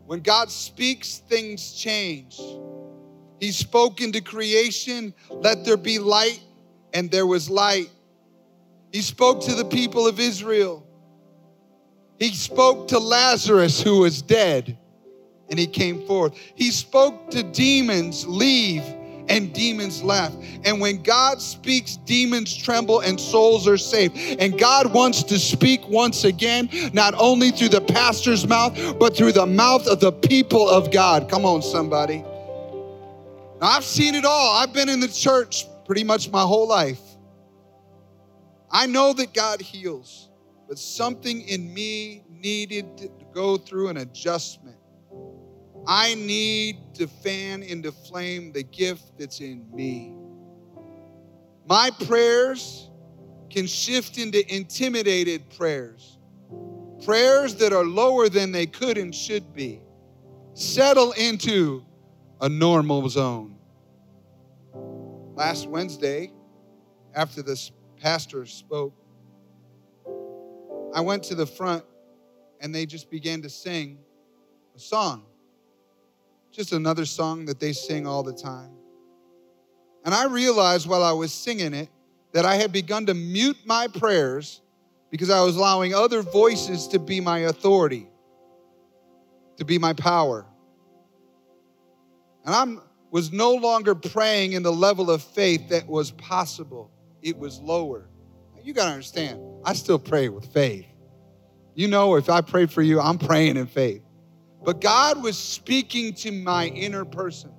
When 0.05 0.19
God 0.19 0.51
speaks, 0.51 1.17
things 1.17 1.73
change. 1.73 2.39
He 3.39 3.51
spoke 3.51 4.01
into 4.01 4.21
creation, 4.21 5.13
let 5.29 5.65
there 5.65 5.77
be 5.77 5.99
light, 5.99 6.41
and 6.93 7.09
there 7.11 7.25
was 7.25 7.49
light. 7.49 7.89
He 8.91 9.01
spoke 9.01 9.41
to 9.41 9.55
the 9.55 9.65
people 9.65 10.07
of 10.07 10.19
Israel. 10.19 10.85
He 12.17 12.33
spoke 12.33 12.87
to 12.89 12.99
Lazarus, 12.99 13.81
who 13.81 13.99
was 13.99 14.21
dead, 14.21 14.77
and 15.49 15.59
he 15.59 15.67
came 15.67 16.05
forth. 16.07 16.37
He 16.55 16.71
spoke 16.71 17.31
to 17.31 17.43
demons, 17.43 18.25
leave, 18.25 18.83
and 19.29 19.53
demons 19.53 20.03
laugh. 20.03 20.33
And 20.63 20.79
when 20.79 21.01
God 21.01 21.41
speaks, 21.41 21.97
demons 21.97 22.55
tremble 22.55 23.01
and 23.01 23.19
souls 23.19 23.67
are 23.67 23.77
saved. 23.77 24.17
And 24.39 24.57
God 24.59 24.93
wants 24.93 25.23
to 25.23 25.39
speak 25.39 25.87
once 25.87 26.23
again, 26.23 26.69
not 26.93 27.13
only 27.17 27.51
through 27.51 27.69
the 27.69 27.81
pastor's 27.81 28.47
mouth, 28.47 28.99
but 28.99 29.15
through 29.15 29.33
the 29.33 29.45
mouth 29.45 29.87
of 29.87 29.99
the 29.99 30.11
people 30.11 30.67
of 30.69 30.91
God. 30.91 31.29
Come 31.29 31.45
on, 31.45 31.61
somebody. 31.61 32.23
Now, 33.61 33.67
I've 33.67 33.85
seen 33.85 34.15
it 34.15 34.25
all. 34.25 34.57
I've 34.57 34.73
been 34.73 34.89
in 34.89 34.99
the 34.99 35.07
church 35.07 35.65
pretty 35.85 36.03
much 36.03 36.29
my 36.29 36.41
whole 36.41 36.67
life. 36.67 36.99
I 38.69 38.87
know 38.87 39.13
that 39.13 39.33
God 39.33 39.61
heals, 39.61 40.29
but 40.67 40.77
something 40.77 41.41
in 41.43 41.73
me 41.73 42.23
needed 42.29 42.97
to 42.97 43.09
go 43.33 43.57
through 43.57 43.89
an 43.89 43.97
adjustment. 43.97 44.75
I 45.87 46.15
need 46.15 46.95
to 46.95 47.07
fan 47.07 47.61
into 47.61 47.91
flame 47.91 48.51
the 48.51 48.63
gift 48.63 49.17
that's 49.19 49.39
in 49.39 49.65
me. 49.73 50.13
My 51.67 51.91
prayers 52.07 52.89
can 53.49 53.67
shift 53.67 54.17
into 54.17 54.53
intimidated 54.53 55.49
prayers, 55.51 56.17
prayers 57.03 57.55
that 57.55 57.71
are 57.71 57.85
lower 57.85 58.29
than 58.29 58.51
they 58.51 58.65
could 58.65 58.97
and 58.97 59.13
should 59.13 59.53
be, 59.53 59.81
settle 60.53 61.11
into 61.13 61.85
a 62.41 62.49
normal 62.49 63.07
zone. 63.07 63.55
Last 65.35 65.67
Wednesday, 65.67 66.31
after 67.13 67.41
this 67.41 67.71
pastor 67.97 68.45
spoke, 68.45 68.93
I 70.93 71.01
went 71.01 71.23
to 71.23 71.35
the 71.35 71.45
front 71.45 71.83
and 72.59 72.73
they 72.73 72.85
just 72.85 73.11
began 73.11 73.41
to 73.43 73.49
sing 73.49 73.99
a 74.75 74.79
song 74.79 75.25
just 76.55 76.71
another 76.71 77.05
song 77.05 77.45
that 77.45 77.59
they 77.59 77.73
sing 77.73 78.07
all 78.07 78.23
the 78.23 78.33
time. 78.33 78.71
And 80.05 80.13
I 80.13 80.25
realized 80.25 80.87
while 80.87 81.03
I 81.03 81.11
was 81.11 81.33
singing 81.33 81.73
it 81.73 81.89
that 82.31 82.45
I 82.45 82.55
had 82.55 82.71
begun 82.71 83.07
to 83.07 83.13
mute 83.13 83.57
my 83.65 83.87
prayers 83.87 84.61
because 85.09 85.29
I 85.29 85.41
was 85.41 85.55
allowing 85.55 85.93
other 85.93 86.21
voices 86.21 86.87
to 86.89 86.99
be 86.99 87.19
my 87.19 87.39
authority, 87.39 88.07
to 89.57 89.65
be 89.65 89.77
my 89.77 89.93
power. 89.93 90.45
And 92.45 92.53
I 92.53 92.83
was 93.11 93.31
no 93.31 93.53
longer 93.55 93.95
praying 93.95 94.53
in 94.53 94.61
the 94.63 94.71
level 94.71 95.09
of 95.09 95.23
faith 95.23 95.69
that 95.69 95.87
was 95.87 96.11
possible, 96.11 96.91
it 97.21 97.37
was 97.37 97.59
lower. 97.59 98.09
You 98.63 98.73
got 98.73 98.85
to 98.85 98.91
understand, 98.91 99.39
I 99.63 99.73
still 99.73 99.99
pray 99.99 100.27
with 100.29 100.51
faith. 100.51 100.87
You 101.75 101.87
know, 101.87 102.15
if 102.15 102.29
I 102.29 102.41
pray 102.41 102.65
for 102.65 102.81
you, 102.81 102.99
I'm 102.99 103.17
praying 103.17 103.57
in 103.57 103.67
faith. 103.67 104.01
But 104.65 104.81
God 104.81 105.21
was 105.21 105.37
speaking 105.37 106.13
to 106.15 106.31
my 106.31 106.65
inner 106.67 107.05
person 107.05 107.51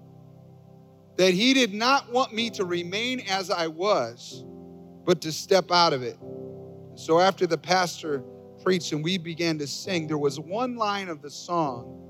that 1.16 1.32
He 1.32 1.54
did 1.54 1.72
not 1.72 2.12
want 2.12 2.34
me 2.34 2.50
to 2.50 2.64
remain 2.64 3.20
as 3.20 3.48
I 3.48 3.68
was, 3.68 4.44
but 5.04 5.20
to 5.22 5.32
step 5.32 5.70
out 5.70 5.92
of 5.92 6.02
it. 6.02 6.18
So 6.96 7.20
after 7.20 7.46
the 7.46 7.58
pastor 7.58 8.24
preached 8.62 8.92
and 8.92 9.04
we 9.04 9.18
began 9.18 9.56
to 9.58 9.66
sing, 9.68 10.08
there 10.08 10.18
was 10.18 10.40
one 10.40 10.76
line 10.76 11.08
of 11.08 11.22
the 11.22 11.30
song 11.30 12.02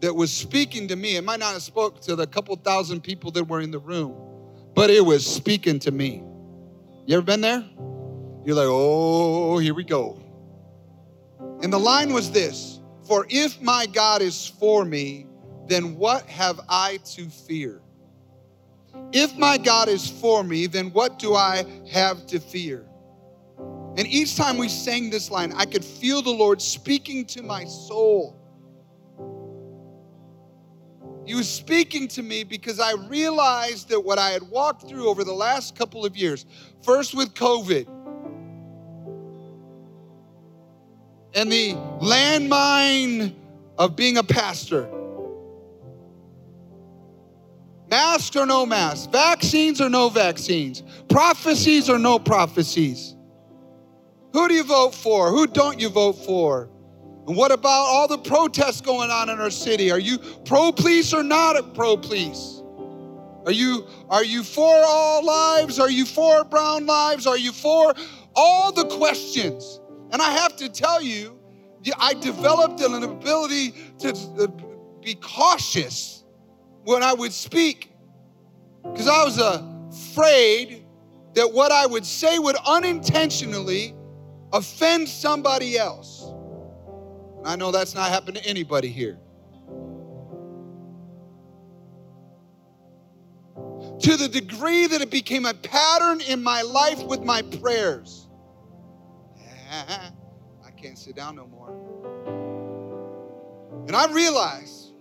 that 0.00 0.14
was 0.14 0.30
speaking 0.30 0.88
to 0.88 0.96
me. 0.96 1.16
It 1.16 1.24
might 1.24 1.40
not 1.40 1.54
have 1.54 1.62
spoke 1.62 2.02
to 2.02 2.14
the 2.14 2.26
couple 2.26 2.54
thousand 2.56 3.00
people 3.00 3.30
that 3.32 3.44
were 3.44 3.62
in 3.62 3.70
the 3.70 3.78
room, 3.78 4.14
but 4.74 4.90
it 4.90 5.04
was 5.04 5.24
speaking 5.24 5.78
to 5.78 5.90
me. 5.90 6.22
You 7.06 7.16
ever 7.16 7.22
been 7.24 7.40
there? 7.40 7.64
You're 8.44 8.56
like, 8.56 8.68
oh, 8.68 9.56
here 9.56 9.72
we 9.72 9.84
go. 9.84 10.20
And 11.62 11.72
the 11.72 11.78
line 11.78 12.12
was 12.12 12.30
this 12.30 12.73
for 13.06 13.26
if 13.28 13.60
my 13.60 13.86
God 13.86 14.22
is 14.22 14.46
for 14.46 14.84
me, 14.84 15.26
then 15.66 15.96
what 15.96 16.26
have 16.26 16.60
I 16.68 16.98
to 17.14 17.28
fear? 17.28 17.80
If 19.12 19.36
my 19.36 19.58
God 19.58 19.88
is 19.88 20.08
for 20.08 20.42
me, 20.42 20.66
then 20.66 20.90
what 20.92 21.18
do 21.18 21.34
I 21.34 21.64
have 21.90 22.26
to 22.28 22.40
fear? 22.40 22.86
And 23.96 24.06
each 24.06 24.36
time 24.36 24.58
we 24.58 24.68
sang 24.68 25.10
this 25.10 25.30
line, 25.30 25.52
I 25.56 25.66
could 25.66 25.84
feel 25.84 26.20
the 26.20 26.30
Lord 26.30 26.60
speaking 26.60 27.24
to 27.26 27.42
my 27.42 27.64
soul. 27.64 28.40
He 31.24 31.34
was 31.34 31.48
speaking 31.48 32.08
to 32.08 32.22
me 32.22 32.44
because 32.44 32.80
I 32.80 32.92
realized 33.08 33.88
that 33.88 34.00
what 34.00 34.18
I 34.18 34.30
had 34.30 34.42
walked 34.42 34.88
through 34.88 35.08
over 35.08 35.24
the 35.24 35.32
last 35.32 35.74
couple 35.74 36.04
of 36.04 36.16
years, 36.16 36.44
first 36.82 37.14
with 37.14 37.34
COVID, 37.34 37.88
and 41.34 41.50
the 41.50 41.72
landmine 42.00 43.34
of 43.76 43.96
being 43.96 44.16
a 44.16 44.22
pastor. 44.22 44.88
Mask 47.90 48.34
or 48.36 48.46
no 48.46 48.64
mask, 48.64 49.10
vaccines 49.10 49.80
or 49.80 49.88
no 49.88 50.08
vaccines, 50.08 50.82
prophecies 51.08 51.90
or 51.90 51.98
no 51.98 52.18
prophecies. 52.18 53.14
Who 54.32 54.48
do 54.48 54.54
you 54.54 54.64
vote 54.64 54.94
for? 54.94 55.30
Who 55.30 55.46
don't 55.46 55.78
you 55.78 55.88
vote 55.88 56.14
for? 56.24 56.70
And 57.26 57.36
what 57.36 57.52
about 57.52 57.86
all 57.86 58.08
the 58.08 58.18
protests 58.18 58.80
going 58.80 59.10
on 59.10 59.28
in 59.28 59.40
our 59.40 59.50
city? 59.50 59.90
Are 59.90 59.98
you 59.98 60.18
pro 60.44 60.72
police 60.72 61.12
or 61.12 61.22
not 61.22 61.56
a 61.56 61.62
pro 61.62 61.96
police? 61.96 62.62
Are 63.46 63.52
you 63.52 63.86
are 64.08 64.24
you 64.24 64.42
for 64.42 64.74
all 64.86 65.24
lives? 65.24 65.78
Are 65.78 65.90
you 65.90 66.06
for 66.06 66.44
brown 66.44 66.86
lives? 66.86 67.26
Are 67.26 67.38
you 67.38 67.52
for 67.52 67.94
all 68.34 68.72
the 68.72 68.86
questions? 68.86 69.80
And 70.14 70.22
I 70.22 70.30
have 70.30 70.54
to 70.58 70.68
tell 70.68 71.02
you, 71.02 71.40
I 71.98 72.14
developed 72.14 72.80
an 72.80 73.02
ability 73.02 73.74
to 73.98 74.10
uh, 74.38 74.46
be 75.02 75.16
cautious 75.16 76.22
when 76.84 77.02
I 77.02 77.12
would 77.12 77.32
speak 77.32 77.90
because 78.84 79.08
I 79.08 79.24
was 79.24 79.38
afraid 79.38 80.86
that 81.34 81.52
what 81.52 81.72
I 81.72 81.86
would 81.86 82.06
say 82.06 82.38
would 82.38 82.54
unintentionally 82.64 83.96
offend 84.52 85.08
somebody 85.08 85.76
else. 85.76 86.22
And 87.38 87.48
I 87.48 87.56
know 87.56 87.72
that's 87.72 87.96
not 87.96 88.08
happened 88.08 88.36
to 88.36 88.46
anybody 88.46 88.90
here. 88.90 89.18
To 93.98 94.16
the 94.16 94.28
degree 94.28 94.86
that 94.86 95.00
it 95.00 95.10
became 95.10 95.44
a 95.44 95.54
pattern 95.54 96.20
in 96.20 96.40
my 96.40 96.62
life 96.62 97.02
with 97.02 97.24
my 97.24 97.42
prayers. 97.42 98.23
I 100.64 100.70
can't 100.70 100.98
sit 100.98 101.16
down 101.16 101.36
no 101.36 101.46
more. 101.46 101.70
And 103.86 103.96
I 103.96 104.10
realized 104.12 104.92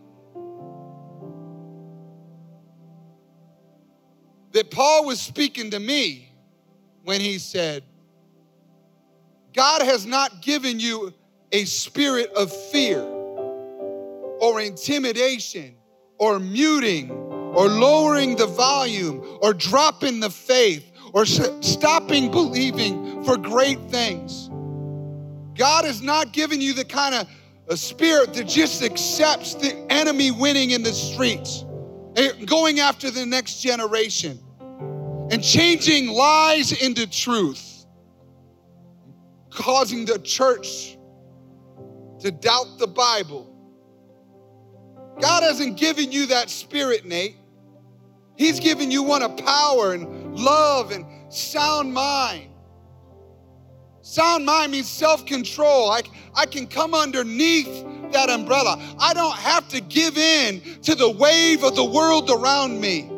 that 4.51 4.71
Paul 4.71 5.05
was 5.05 5.19
speaking 5.21 5.71
to 5.71 5.79
me 5.79 6.33
when 7.03 7.21
he 7.21 7.37
said, 7.37 7.83
God 9.53 9.83
has 9.83 10.05
not 10.05 10.41
given 10.41 10.79
you 10.79 11.13
a 11.51 11.65
spirit 11.65 12.31
of 12.33 12.51
fear 12.71 13.01
or 13.01 14.59
intimidation 14.59 15.75
or 16.17 16.39
muting 16.39 17.11
or 17.11 17.67
lowering 17.67 18.35
the 18.35 18.47
volume 18.47 19.37
or 19.41 19.53
dropping 19.53 20.19
the 20.19 20.29
faith 20.29 20.91
or 21.13 21.25
stopping 21.25 22.31
believing 22.31 23.23
for 23.23 23.37
great 23.37 23.79
things. 23.89 24.49
God 25.55 25.85
has 25.85 26.01
not 26.01 26.31
given 26.31 26.61
you 26.61 26.73
the 26.73 26.85
kind 26.85 27.15
of 27.15 27.27
a 27.67 27.77
spirit 27.77 28.33
that 28.33 28.47
just 28.47 28.83
accepts 28.83 29.55
the 29.55 29.73
enemy 29.91 30.31
winning 30.31 30.71
in 30.71 30.83
the 30.83 30.91
streets, 30.91 31.65
eh, 32.15 32.31
going 32.45 32.79
after 32.79 33.09
the 33.09 33.25
next 33.25 33.61
generation, 33.61 34.39
and 35.31 35.43
changing 35.43 36.07
lies 36.09 36.71
into 36.81 37.09
truth, 37.09 37.85
causing 39.49 40.05
the 40.05 40.19
church 40.19 40.97
to 42.19 42.31
doubt 42.31 42.77
the 42.79 42.87
Bible. 42.87 43.49
God 45.21 45.43
hasn't 45.43 45.77
given 45.77 46.11
you 46.11 46.27
that 46.27 46.49
spirit, 46.49 47.05
Nate. 47.05 47.37
He's 48.35 48.59
given 48.59 48.89
you 48.89 49.03
one 49.03 49.21
of 49.21 49.37
power 49.37 49.93
and 49.93 50.35
love 50.35 50.91
and 50.91 51.05
sound 51.31 51.93
mind. 51.93 52.52
Sound 54.03 54.45
mind 54.45 54.73
means 54.73 54.89
self 54.89 55.25
control. 55.25 55.89
I, 55.89 56.01
I 56.35 56.45
can 56.45 56.67
come 56.67 56.93
underneath 56.93 57.85
that 58.11 58.29
umbrella. 58.29 58.77
I 58.99 59.13
don't 59.13 59.37
have 59.37 59.69
to 59.69 59.79
give 59.79 60.17
in 60.17 60.61
to 60.81 60.93
the 60.93 61.09
wave 61.09 61.63
of 61.63 61.75
the 61.75 61.85
world 61.85 62.29
around 62.29 62.81
me. 62.81 63.09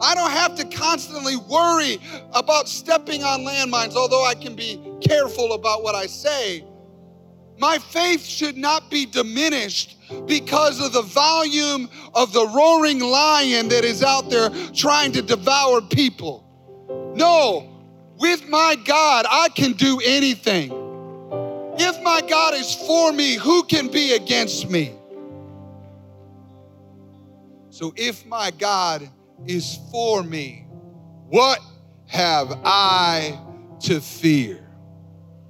I 0.00 0.14
don't 0.14 0.30
have 0.30 0.56
to 0.56 0.64
constantly 0.64 1.36
worry 1.36 1.98
about 2.32 2.66
stepping 2.66 3.22
on 3.22 3.40
landmines, 3.40 3.94
although 3.94 4.24
I 4.24 4.34
can 4.34 4.56
be 4.56 4.82
careful 5.02 5.52
about 5.52 5.82
what 5.82 5.94
I 5.94 6.06
say. 6.06 6.64
My 7.58 7.78
faith 7.78 8.24
should 8.24 8.56
not 8.56 8.90
be 8.90 9.04
diminished 9.04 9.98
because 10.26 10.80
of 10.80 10.94
the 10.94 11.02
volume 11.02 11.90
of 12.14 12.32
the 12.32 12.46
roaring 12.48 13.00
lion 13.00 13.68
that 13.68 13.84
is 13.84 14.02
out 14.02 14.30
there 14.30 14.48
trying 14.72 15.12
to 15.12 15.20
devour 15.20 15.82
people. 15.82 16.48
No, 17.14 17.71
with 18.22 18.48
my 18.48 18.76
God, 18.84 19.26
I 19.28 19.48
can 19.48 19.72
do 19.72 20.00
anything. 20.04 20.70
If 21.76 22.00
my 22.04 22.20
God 22.20 22.54
is 22.54 22.72
for 22.72 23.12
me, 23.12 23.34
who 23.34 23.64
can 23.64 23.88
be 23.88 24.12
against 24.12 24.70
me? 24.70 24.92
So 27.70 27.92
if 27.96 28.24
my 28.24 28.52
God 28.52 29.10
is 29.44 29.76
for 29.90 30.22
me, 30.22 30.66
what 31.30 31.58
have 32.06 32.60
I 32.64 33.40
to 33.80 34.00
fear? 34.00 34.68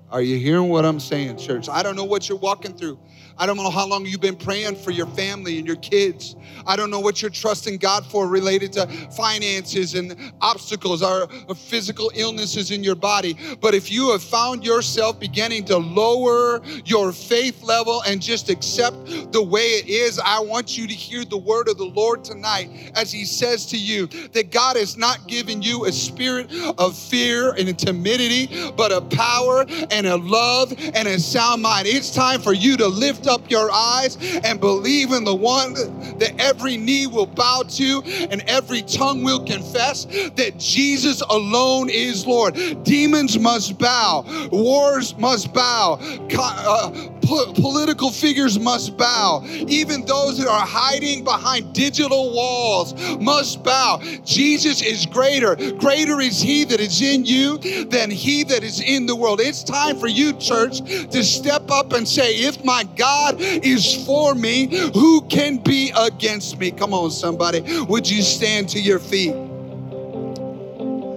Are 0.08 0.22
you 0.22 0.38
hearing 0.38 0.70
what 0.70 0.87
I'm 0.87 1.00
saying, 1.00 1.37
church? 1.37 1.68
I 1.68 1.82
don't 1.82 1.94
know 1.94 2.04
what 2.04 2.26
you're 2.26 2.38
walking 2.38 2.72
through. 2.72 2.98
I 3.42 3.46
don't 3.46 3.57
know 3.57 3.70
how 3.70 3.88
long 3.88 4.07
you've 4.07 4.20
been 4.20 4.37
praying 4.37 4.76
for 4.76 4.92
your 4.92 5.09
family 5.09 5.59
and 5.59 5.66
your 5.66 5.74
kids. 5.76 6.37
I 6.64 6.76
don't 6.76 6.90
know 6.90 7.00
what 7.00 7.20
you're 7.20 7.31
trusting 7.31 7.78
God 7.78 8.07
for 8.07 8.28
related 8.28 8.72
to 8.74 8.87
finances 9.16 9.96
and 9.96 10.33
obstacles 10.40 11.02
or 11.02 11.26
physical 11.57 12.12
illnesses 12.14 12.70
in 12.70 12.85
your 12.85 12.94
body. 12.94 13.37
But 13.61 13.74
if 13.74 13.90
you 13.90 14.12
have 14.12 14.22
found 14.22 14.64
yourself 14.64 15.18
beginning 15.18 15.64
to 15.64 15.76
lower 15.78 16.62
your 16.85 17.11
faith 17.11 17.64
level 17.64 18.02
and 18.07 18.22
just 18.22 18.48
accept 18.48 19.33
the 19.33 19.42
way 19.42 19.62
it 19.62 19.88
is, 19.88 20.20
I 20.20 20.38
want 20.38 20.78
you 20.78 20.87
to 20.87 20.94
hear 20.94 21.24
the 21.24 21.37
word 21.37 21.68
of 21.68 21.78
the 21.78 21.87
Lord 21.87 22.22
tonight 22.22 22.92
as 22.94 23.11
He 23.11 23.24
says 23.24 23.66
to 23.66 23.76
you 23.76 24.07
that 24.35 24.52
God 24.52 24.76
has 24.76 24.96
not 24.96 25.26
given 25.26 25.62
you 25.62 25.87
a 25.87 25.90
spirit 25.90 26.48
of 26.78 26.96
fear 26.96 27.55
and 27.55 27.76
timidity, 27.76 28.70
but 28.76 28.92
a 28.92 29.00
power 29.00 29.64
and 29.90 30.07
a 30.07 30.16
love 30.16 30.72
and 30.94 31.09
a 31.09 31.18
sound 31.18 31.62
mind. 31.62 31.88
It's 31.88 32.14
time 32.14 32.40
for 32.40 32.52
you 32.52 32.76
to 32.76 32.87
lift 32.87 33.12
lift 33.22 33.32
up 33.33 33.51
your 33.51 33.71
eyes 33.73 34.16
and 34.45 34.61
believe 34.61 35.12
in 35.12 35.25
the 35.25 35.35
one 35.35 35.75
that 36.18 36.35
every 36.38 36.77
knee 36.77 37.07
will 37.07 37.27
bow 37.27 37.64
to 37.66 38.03
and 38.31 38.42
every 38.42 38.83
tongue 38.83 39.25
will 39.25 39.45
confess 39.45 40.05
that 40.05 40.55
Jesus 40.59 41.23
alone 41.23 41.88
is 41.90 42.27
Lord. 42.27 42.55
Demons 42.85 43.38
must 43.38 43.79
bow, 43.79 44.25
wars 44.53 45.16
must 45.16 45.53
bow, 45.53 45.99
uh, 46.38 46.90
po- 47.23 47.53
political 47.55 48.11
figures 48.11 48.59
must 48.59 48.97
bow, 48.97 49.42
even 49.66 50.05
those 50.05 50.38
that 50.38 50.49
are 50.49 50.66
hiding 50.66 51.25
behind 51.25 51.73
digital 51.73 52.33
walls 52.35 52.95
must 53.18 53.62
bow. 53.62 54.01
Jesus 54.25 54.83
is 54.83 55.07
greater. 55.07 55.57
Greater 55.73 56.21
is 56.21 56.40
He 56.40 56.64
that 56.64 56.81
is 56.81 57.01
in 57.01 57.25
you 57.25 57.59
than 57.87 58.11
He 58.11 58.45
that 58.45 58.62
is 58.62 58.81
in 58.81 59.07
the 59.07 59.16
world. 59.16 59.40
It's 59.40 59.64
time 59.64 59.99
for 59.99 60.09
you, 60.09 60.33
church, 60.35 60.81
to 60.81 61.23
step 61.23 61.71
up 61.71 61.92
and 61.92 62.07
say, 62.07 62.35
If 62.35 62.64
my 62.64 62.85
God 62.97 63.12
God 63.12 63.37
is 63.40 64.07
for 64.07 64.35
me, 64.35 64.68
who 64.94 65.20
can 65.29 65.59
be 65.59 65.92
against 65.98 66.59
me? 66.59 66.70
Come 66.70 66.94
on, 66.94 67.11
somebody. 67.11 67.61
Would 67.85 68.09
you 68.09 68.22
stand 68.22 68.70
to 68.70 68.81
your 68.81 68.98
feet? 68.98 69.35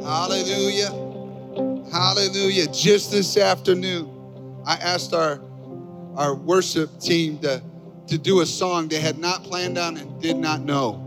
Hallelujah. 0.03 0.91
Hallelujah. 1.91 2.67
Just 2.67 3.11
this 3.11 3.37
afternoon, 3.37 4.11
I 4.65 4.73
asked 4.75 5.13
our, 5.13 5.39
our 6.17 6.35
worship 6.35 6.99
team 6.99 7.39
to, 7.39 7.63
to 8.07 8.17
do 8.17 8.41
a 8.41 8.45
song 8.45 8.89
they 8.89 8.99
had 8.99 9.17
not 9.17 9.45
planned 9.45 9.77
on 9.77 9.95
and 9.95 10.21
did 10.21 10.35
not 10.35 10.61
know. 10.61 11.01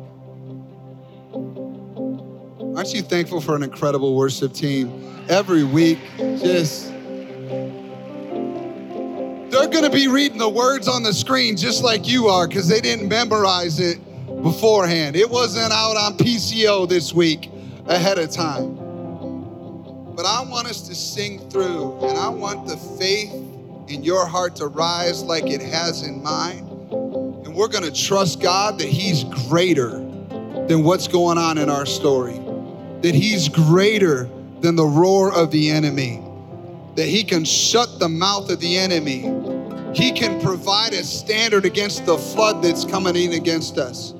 Aren't 2.74 2.94
you 2.94 3.02
thankful 3.02 3.42
for 3.42 3.54
an 3.56 3.62
incredible 3.62 4.16
worship 4.16 4.54
team? 4.54 5.26
Every 5.28 5.64
week, 5.64 5.98
just 6.16 6.94
they're 9.58 9.68
going 9.68 9.84
to 9.84 9.90
be 9.90 10.06
reading 10.06 10.38
the 10.38 10.48
words 10.48 10.86
on 10.86 11.02
the 11.02 11.12
screen 11.12 11.56
just 11.56 11.82
like 11.82 12.06
you 12.06 12.28
are 12.28 12.46
because 12.46 12.68
they 12.68 12.80
didn't 12.80 13.08
memorize 13.08 13.80
it 13.80 13.98
beforehand. 14.42 15.16
It 15.16 15.28
wasn't 15.28 15.72
out 15.72 15.96
on 15.96 16.16
PCO 16.16 16.88
this 16.88 17.12
week 17.12 17.50
ahead 17.86 18.18
of 18.18 18.30
time. 18.30 18.76
But 20.14 20.26
I 20.26 20.42
want 20.42 20.68
us 20.68 20.82
to 20.82 20.94
sing 20.94 21.48
through, 21.50 21.98
and 22.04 22.18
I 22.18 22.28
want 22.28 22.66
the 22.66 22.76
faith 22.76 23.32
in 23.88 24.04
your 24.04 24.26
heart 24.26 24.56
to 24.56 24.66
rise 24.66 25.22
like 25.22 25.46
it 25.46 25.62
has 25.62 26.02
in 26.02 26.22
mine. 26.22 26.66
And 27.44 27.54
we're 27.54 27.68
going 27.68 27.84
to 27.84 27.92
trust 27.92 28.40
God 28.40 28.78
that 28.78 28.88
He's 28.88 29.24
greater 29.48 29.90
than 30.68 30.84
what's 30.84 31.08
going 31.08 31.38
on 31.38 31.58
in 31.58 31.68
our 31.68 31.86
story, 31.86 32.38
that 33.02 33.14
He's 33.14 33.48
greater 33.48 34.28
than 34.60 34.76
the 34.76 34.86
roar 34.86 35.32
of 35.32 35.50
the 35.50 35.70
enemy 35.70 36.22
that 36.98 37.06
he 37.06 37.22
can 37.22 37.44
shut 37.44 38.00
the 38.00 38.08
mouth 38.08 38.50
of 38.50 38.58
the 38.58 38.76
enemy. 38.76 39.22
He 39.94 40.12
can 40.12 40.40
provide 40.40 40.92
a 40.92 41.02
standard 41.02 41.64
against 41.64 42.06
the 42.06 42.18
flood 42.18 42.62
that's 42.62 42.84
coming 42.84 43.16
in 43.16 43.32
against 43.32 43.78
us. 43.78 44.14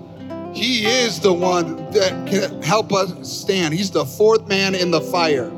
He 0.54 0.86
is 0.86 1.20
the 1.20 1.32
one 1.32 1.76
that 1.92 2.26
can 2.26 2.62
help 2.62 2.92
us 2.92 3.30
stand. 3.30 3.74
He's 3.74 3.90
the 3.90 4.04
fourth 4.04 4.48
man 4.48 4.74
in 4.74 4.90
the 4.90 5.00
fire. 5.00 5.50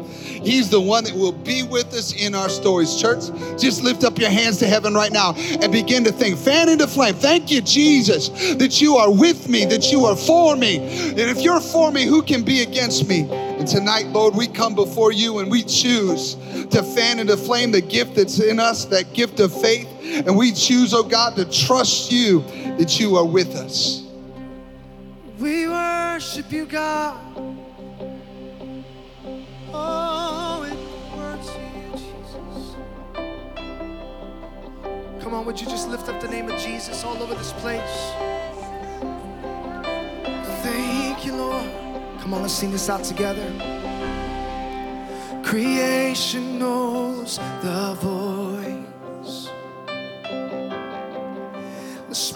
He's 0.42 0.70
the 0.70 0.80
one 0.80 1.04
that 1.04 1.14
will 1.14 1.32
be 1.32 1.62
with 1.62 1.92
us 1.94 2.14
in 2.14 2.34
our 2.34 2.48
stories. 2.48 3.00
Church, 3.00 3.24
just 3.58 3.82
lift 3.82 4.04
up 4.04 4.18
your 4.18 4.30
hands 4.30 4.58
to 4.58 4.66
heaven 4.66 4.94
right 4.94 5.12
now 5.12 5.34
and 5.34 5.70
begin 5.70 6.02
to 6.04 6.12
think. 6.12 6.38
Fan 6.38 6.68
into 6.68 6.86
flame. 6.86 7.14
Thank 7.14 7.50
you, 7.50 7.60
Jesus, 7.60 8.28
that 8.56 8.80
you 8.80 8.96
are 8.96 9.12
with 9.12 9.48
me, 9.48 9.66
that 9.66 9.92
you 9.92 10.06
are 10.06 10.16
for 10.16 10.56
me. 10.56 10.78
And 11.10 11.20
if 11.20 11.40
you're 11.42 11.60
for 11.60 11.92
me, 11.92 12.04
who 12.04 12.22
can 12.22 12.42
be 12.42 12.62
against 12.62 13.06
me? 13.06 13.28
And 13.30 13.68
tonight, 13.68 14.06
Lord, 14.06 14.34
we 14.34 14.46
come 14.46 14.74
before 14.74 15.12
you 15.12 15.38
and 15.38 15.50
we 15.50 15.62
choose 15.62 16.34
to 16.70 16.82
fan 16.82 17.18
into 17.18 17.36
flame 17.36 17.70
the 17.70 17.82
gift 17.82 18.16
that's 18.16 18.40
in 18.40 18.58
us, 18.58 18.86
that 18.86 19.12
gift 19.12 19.40
of 19.40 19.52
faith 19.60 19.88
And 20.10 20.36
we 20.36 20.52
choose, 20.52 20.92
oh 20.92 21.02
God, 21.02 21.36
to 21.36 21.44
trust 21.44 22.10
you 22.10 22.42
that 22.78 22.98
you 22.98 23.16
are 23.16 23.24
with 23.24 23.54
us. 23.54 24.02
We 25.38 25.68
worship 25.68 26.50
you, 26.50 26.66
God. 26.66 27.18
Oh, 29.72 30.62
it 30.64 30.76
works 31.16 31.50
for 31.50 31.60
you, 31.60 31.92
Jesus. 31.92 32.76
Come 35.22 35.32
on, 35.34 35.46
would 35.46 35.60
you 35.60 35.66
just 35.66 35.88
lift 35.88 36.08
up 36.08 36.20
the 36.20 36.28
name 36.28 36.50
of 36.50 36.60
Jesus 36.60 37.04
all 37.04 37.16
over 37.22 37.34
this 37.34 37.52
place? 37.52 38.12
Thank 40.62 41.24
you, 41.24 41.36
Lord. 41.36 41.70
Come 42.20 42.34
on, 42.34 42.42
let's 42.42 42.54
sing 42.54 42.72
this 42.72 42.90
out 42.90 43.04
together. 43.04 43.48
Creation 45.44 46.58
knows 46.58 47.38
the 47.62 47.94
voice 48.00 48.49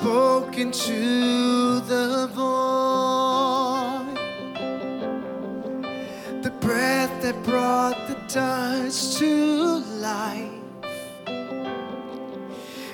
spoken 0.05 0.71
to 0.71 1.81
the 1.81 2.29
void. 2.35 4.19
The 6.43 6.51
breath 6.61 7.23
that 7.23 7.43
brought 7.43 7.97
the 8.09 8.17
dust 8.29 9.19
to 9.21 9.79
life 10.03 10.51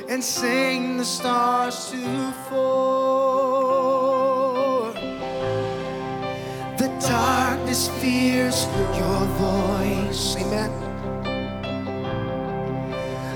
and 0.08 0.22
sang 0.22 0.98
the 0.98 1.04
stars 1.04 1.90
to 1.90 2.32
fall. 2.48 3.32
The 6.78 6.88
darkness 7.00 7.88
fears 8.00 8.68
your 9.00 9.22
voice. 9.46 10.36
Amen 10.36 10.70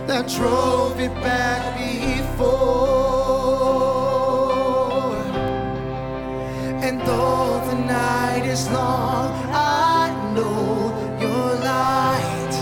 that 0.06 0.28
drove 0.28 1.00
it 1.00 1.14
back 1.14 1.76
before. 1.76 3.13
Though 7.06 7.60
the 7.68 7.74
night 7.74 8.44
is 8.46 8.68
long, 8.70 9.30
I 9.52 10.10
know 10.34 10.92
your 11.20 11.54
light 11.70 12.54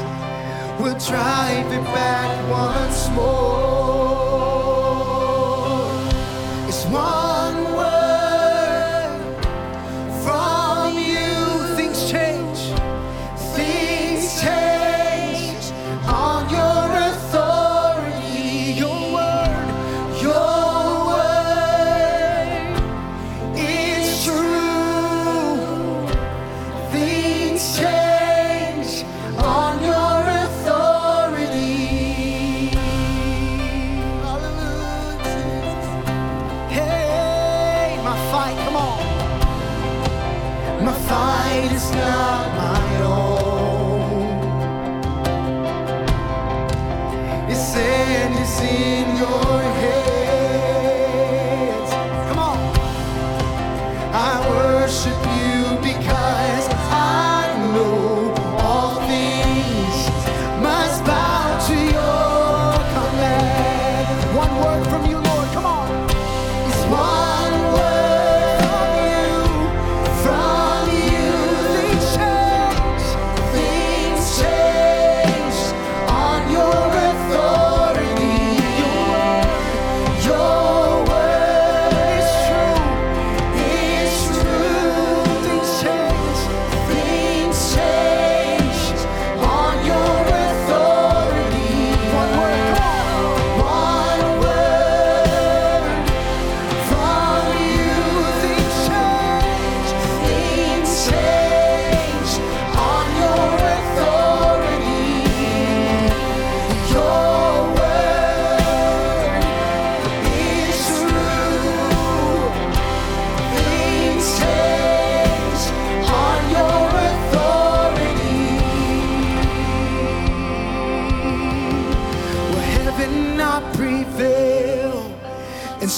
will 0.81 0.99
drive 0.99 1.67
it 1.73 1.85
back 1.95 2.51
once 2.51 3.09
more. 3.11 3.72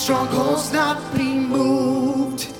Strongholds 0.05 0.71
not 0.71 0.99
be 1.17 1.33
moved? 1.33 2.53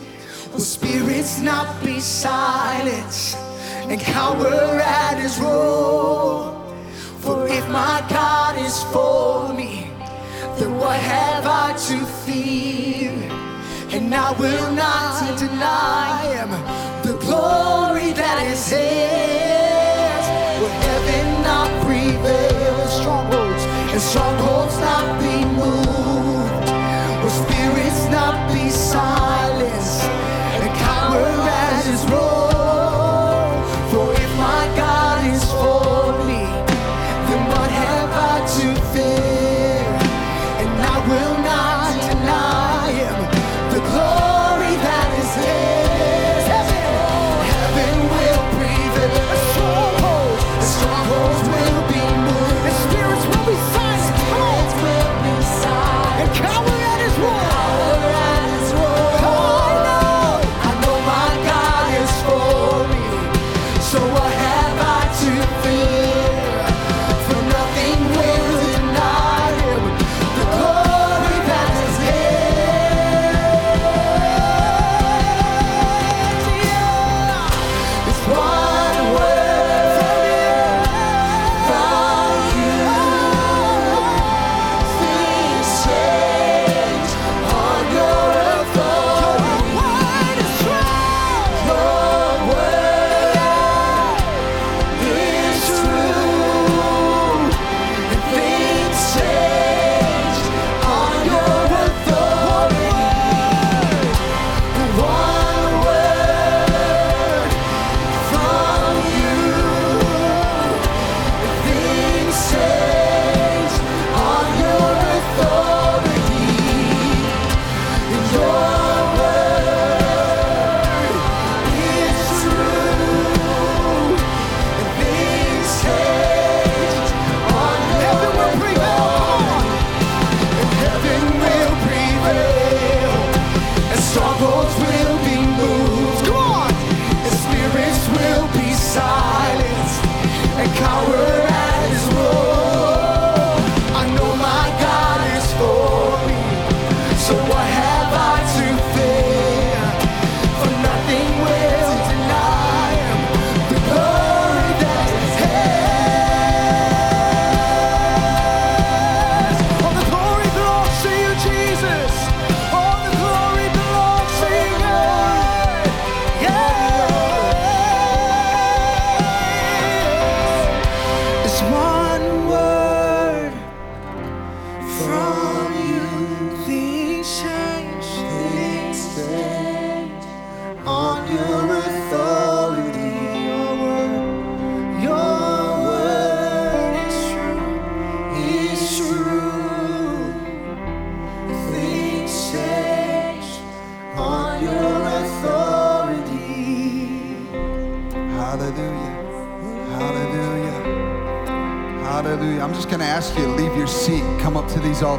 Will 0.51 0.61
spirits 0.61 1.43
not 1.43 1.69
be 1.85 2.01
silent 2.01 3.37
and 3.91 4.01
cower 4.01 4.81
at 4.81 5.19
his 5.21 5.39
roar? 5.39 6.59
For 7.19 7.47
if 7.47 7.69
my 7.69 8.03
God 8.09 8.57
is 8.59 8.83
for 8.85 9.53
me, 9.53 9.91
then 10.57 10.75
what 10.79 10.99
have 10.99 11.45
I 11.47 11.75
to 11.89 12.07
fear? 12.25 13.13
And 13.91 14.15
I 14.15 14.33
will 14.41 14.73
not 14.73 15.39
deny 15.39 16.09
him 16.33 16.49
the 17.03 17.15
glory 17.27 18.13
that 18.13 18.39
is 18.53 18.71
his. 18.71 20.25
Will 20.61 20.77
heaven 20.87 21.43
not 21.43 21.69
prevail? 21.85 22.87
Strongholds 22.89 23.65
and 23.93 24.01
strongholds 24.01 24.54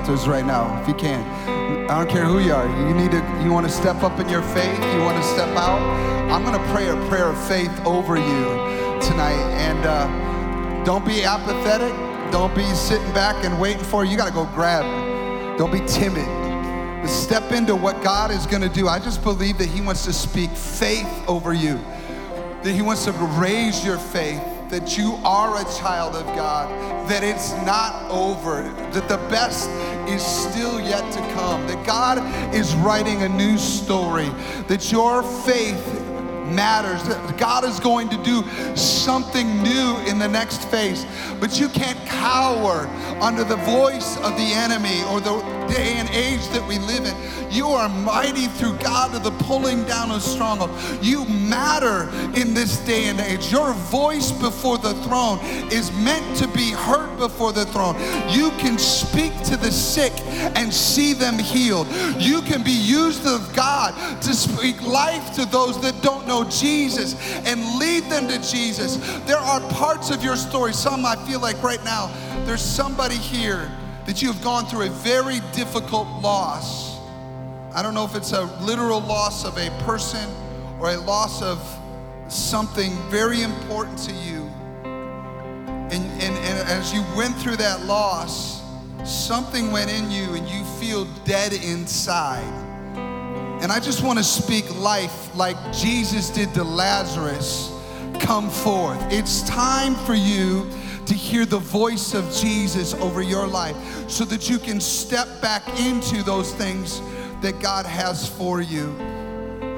altars 0.06 0.28
right 0.28 0.46
now, 0.46 0.80
if 0.82 0.88
you 0.88 0.94
can. 0.94 1.20
I 1.90 1.98
don't 1.98 2.10
care 2.10 2.26
who 2.26 2.38
you 2.38 2.54
are. 2.54 2.68
You 2.88 2.94
need 2.94 3.10
to, 3.10 3.18
you 3.44 3.52
want 3.52 3.66
to 3.66 3.72
step 3.72 4.04
up 4.04 4.20
in 4.20 4.30
your 4.30 4.44
faith, 4.44 4.78
you 4.94 5.02
want 5.02 5.18
to 5.18 5.28
step 5.30 5.50
out. 5.58 5.82
I'm 6.30 6.44
going 6.44 6.54
to 6.54 6.72
pray 6.72 6.90
a 6.90 6.96
prayer 7.10 7.30
of 7.30 7.48
faith 7.48 7.72
over 7.88 8.16
you 8.16 8.44
tonight. 9.02 9.42
And 9.58 9.84
uh, 9.84 10.84
don't 10.84 11.04
be 11.04 11.24
apathetic. 11.24 11.92
Don't 12.32 12.54
be 12.54 12.66
sitting 12.76 13.12
back 13.14 13.44
and 13.44 13.60
waiting 13.60 13.84
for 13.84 14.06
it. 14.06 14.10
You 14.10 14.18
got 14.18 14.28
to 14.28 14.34
go 14.34 14.46
grab. 14.54 14.86
Don't 15.58 15.72
be 15.72 15.82
timid. 15.88 16.28
Step 17.10 17.52
into 17.52 17.76
what 17.76 18.04
God 18.04 18.30
is 18.30 18.46
going 18.46 18.62
to 18.62 18.70
do. 18.70 18.88
I 18.88 19.00
just 19.00 19.24
believe 19.24 19.58
that 19.58 19.70
He 19.70 19.82
wants 19.82 20.06
to 20.06 20.14
speak 20.14 20.52
faith 20.52 21.10
over 21.28 21.52
you, 21.52 21.80
that 22.62 22.74
He 22.74 22.84
wants 22.84 23.06
to 23.06 23.12
raise 23.12 23.84
your 23.84 23.98
faith 23.98 24.44
that 24.76 24.98
you 24.98 25.18
are 25.24 25.62
a 25.62 25.64
child 25.80 26.18
of 26.18 26.26
God, 26.36 26.70
that 27.08 27.24
it's 27.24 27.54
not 27.66 28.12
over, 28.12 28.64
that 28.92 29.08
the 29.08 29.16
best 29.30 29.70
is 30.10 30.22
still 30.22 30.82
yet 30.82 31.10
to 31.14 31.20
come, 31.34 31.66
that 31.66 31.86
God 31.86 32.18
is 32.54 32.76
writing 32.76 33.22
a 33.22 33.30
new 33.30 33.58
story, 33.58 34.28
that 34.68 34.92
your 34.92 35.24
faith 35.24 36.02
matters, 36.48 37.02
that 37.08 37.38
God 37.38 37.64
is 37.64 37.80
going 37.80 38.10
to 38.10 38.22
do 38.22 38.44
something 38.76 39.64
new 39.64 39.96
in 40.08 40.20
the 40.20 40.28
next 40.28 40.66
phase. 40.66 41.06
But 41.40 41.58
you 41.58 41.70
can't 41.70 42.00
cower 42.10 42.86
under 43.22 43.46
the 43.46 43.56
voice 43.56 44.18
of 44.18 44.36
the 44.36 44.52
enemy 44.54 45.04
or 45.10 45.22
the 45.22 45.40
day 45.68 45.96
and 45.96 46.10
age 46.10 46.48
that 46.50 46.66
we 46.68 46.80
live 46.80 47.06
in. 47.06 47.52
You 47.52 47.68
are 47.68 47.88
mighty 47.88 48.48
through 48.48 48.78
God 48.80 49.14
to 49.14 49.20
the 49.20 49.32
pulling 49.46 49.84
down 49.86 50.12
of 50.12 50.22
stronghold. 50.22 50.72
You 51.02 51.26
matter 51.26 52.10
in 52.40 52.54
this 52.54 52.78
day 52.86 53.08
and 53.08 53.20
age. 53.20 53.52
Your 53.52 53.74
voice 53.74 54.32
before 54.32 54.78
the 54.78 54.94
throne 55.04 55.40
is 55.72 55.92
meant 55.94 56.38
to 56.38 56.48
be 56.50 56.72
heard 56.72 57.18
before 57.18 57.54
the 57.54 57.66
throne. 57.66 57.96
You 58.30 58.50
can 58.58 58.78
speak 58.78 59.32
to 59.44 59.56
the 59.56 59.72
sick 59.72 60.14
and 60.56 60.74
see 60.74 61.14
them 61.14 61.40
healed. 61.40 61.88
You 62.18 62.42
can 62.42 62.64
be 62.64 62.72
used 62.72 63.26
of 63.26 63.56
God 63.56 63.94
to 64.22 64.34
speak 64.34 64.82
life 64.82 65.34
to 65.36 65.46
those 65.46 65.82
that 65.82 66.02
don't 66.02 66.28
know 66.28 66.44
Jesus 66.50 67.16
and 67.46 67.80
lead 67.80 68.04
them 68.06 68.28
to 68.28 68.38
Jesus. 68.42 68.98
There 69.26 69.38
are 69.38 69.62
parts 69.72 70.10
of 70.10 70.24
your 70.24 70.36
story, 70.36 70.74
some 70.74 71.06
I 71.06 71.16
feel 71.28 71.40
like 71.40 71.62
right 71.64 71.84
now, 71.84 72.12
there's 72.46 72.62
somebody 72.62 73.16
here 73.16 73.72
that 74.06 74.22
you 74.22 74.32
have 74.32 74.44
gone 74.44 74.66
through 74.66 74.84
a 74.84 74.90
very 74.90 75.40
difficult 75.54 76.08
loss. 76.22 76.98
I 77.74 77.82
don't 77.82 77.94
know 77.94 78.06
if 78.06 78.16
it's 78.16 78.32
a 78.32 78.44
literal 78.64 79.02
loss 79.02 79.46
of 79.46 79.58
a 79.58 79.70
person 79.84 80.30
or 80.80 80.92
a 80.92 80.98
loss 80.98 81.42
of 81.42 81.60
something 82.28 82.92
very 83.10 83.42
important 83.42 83.98
to 84.00 84.14
you. 84.14 84.44
And, 84.86 86.04
and, 86.22 86.36
and 86.38 86.70
as 86.70 86.94
you 86.94 87.04
went 87.16 87.36
through 87.38 87.58
that 87.58 87.86
loss, 87.86 88.62
something 89.04 89.72
went 89.72 89.92
in 89.92 90.10
you 90.10 90.34
and 90.34 90.48
you 90.48 90.64
feel 90.80 91.06
dead 91.26 91.54
inside. 91.54 92.44
And 93.62 93.72
I 93.72 93.80
just 93.80 94.04
want 94.04 94.20
to 94.20 94.24
speak 94.24 94.74
life 94.76 95.36
like 95.36 95.58
Jesus 95.74 96.30
did 96.30 96.54
to 96.54 96.64
Lazarus. 96.64 97.72
Come 98.20 98.50
forth. 98.50 99.00
It's 99.12 99.42
time 99.44 99.96
for 99.96 100.14
you 100.14 100.70
to 101.06 101.14
hear 101.14 101.46
the 101.46 101.60
voice 101.60 102.14
of 102.14 102.32
Jesus 102.34 102.94
over 102.96 103.22
your 103.22 103.48
life 103.48 103.76
so 104.10 104.26
that 104.26 104.50
you 104.50 104.58
can 104.58 104.80
step 104.82 105.28
back 105.42 105.68
into 105.80 106.24
those 106.24 106.54
things 106.54 107.02
that 107.42 107.60
God 107.60 107.86
has 107.86 108.28
for 108.28 108.62
you. 108.62 108.92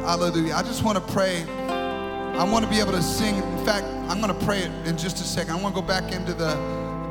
Hallelujah. 0.02 0.54
I 0.54 0.64
just 0.64 0.84
want 0.84 0.98
to 0.98 1.14
pray. 1.14 1.44
I 1.44 2.44
want 2.50 2.64
to 2.64 2.72
be 2.72 2.80
able 2.80 2.94
to 2.94 3.02
sing. 3.02 3.36
In 3.36 3.66
fact, 3.66 3.86
I'm 4.10 4.22
going 4.22 4.38
to 4.38 4.46
pray 4.46 4.60
it 4.60 4.88
in 4.88 4.98
just 4.98 5.18
a 5.18 5.24
second. 5.24 5.54
I 5.54 5.62
want 5.62 5.76
to 5.76 5.82
go 5.82 5.88
back 5.88 6.14
into 6.14 6.34
the 6.34 6.56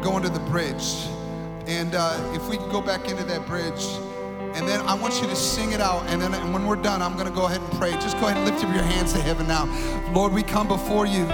go 0.03 0.17
into 0.17 0.29
the 0.29 0.41
bridge. 0.41 0.95
And 1.67 1.95
uh, 1.95 2.33
if 2.35 2.49
we 2.49 2.57
can 2.57 2.71
go 2.71 2.81
back 2.81 3.09
into 3.11 3.25
that 3.25 3.45
bridge, 3.47 3.85
and 4.55 4.67
then 4.67 4.81
I 4.87 4.95
want 4.95 5.21
you 5.21 5.29
to 5.29 5.37
sing 5.37 5.73
it 5.73 5.81
out. 5.81 6.07
And 6.07 6.23
then 6.23 6.33
and 6.33 6.55
when 6.55 6.67
we're 6.67 6.77
done, 6.77 7.03
I'm 7.03 7.15
going 7.15 7.27
to 7.27 7.35
go 7.35 7.47
ahead 7.47 7.61
and 7.61 7.71
pray. 7.73 7.93
Just 7.93 8.19
go 8.19 8.29
ahead 8.29 8.39
and 8.39 8.47
lift 8.47 8.65
up 8.65 8.73
your 8.73 8.85
hands 8.85 9.13
to 9.13 9.21
heaven 9.21 9.47
now. 9.47 9.67
Lord, 10.15 10.33
we 10.33 10.43
come 10.43 10.69
before 10.69 11.07
you. 11.07 11.27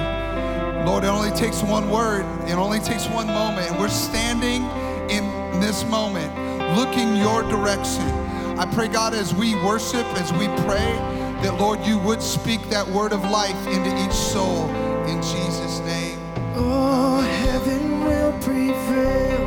Lord, 0.85 1.05
it 1.05 1.09
only 1.09 1.31
takes 1.31 1.63
one 1.63 1.89
word, 1.91 2.25
it 2.49 2.55
only 2.55 2.81
takes 2.81 3.07
one 3.09 3.27
moment, 3.27 3.71
and 3.71 3.79
we're 3.79 3.89
standing 3.89 4.63
in 5.11 5.25
this 5.61 5.85
moment, 5.85 6.31
looking 6.77 7.17
your 7.17 7.43
direction. 7.43 8.03
I 8.59 8.67
pray, 8.75 8.89
God, 8.89 9.15
as 9.15 9.33
we 9.35 9.55
worship, 9.65 10.07
as 10.19 10.33
we 10.33 10.47
pray, 10.65 10.93
that 11.43 11.57
Lord, 11.59 11.81
you 11.87 11.99
would 11.99 12.21
speak 12.21 12.69
that 12.71 12.87
word 12.87 13.13
of 13.13 13.23
life 13.31 13.67
into 13.69 13.91
each 14.05 14.13
soul 14.13 14.69
in 15.07 15.23
Jesus' 15.23 15.81
name. 15.81 16.19
Oh, 16.55 17.21
heaven 17.21 18.05
will 18.05 18.33
prevail, 18.41 19.47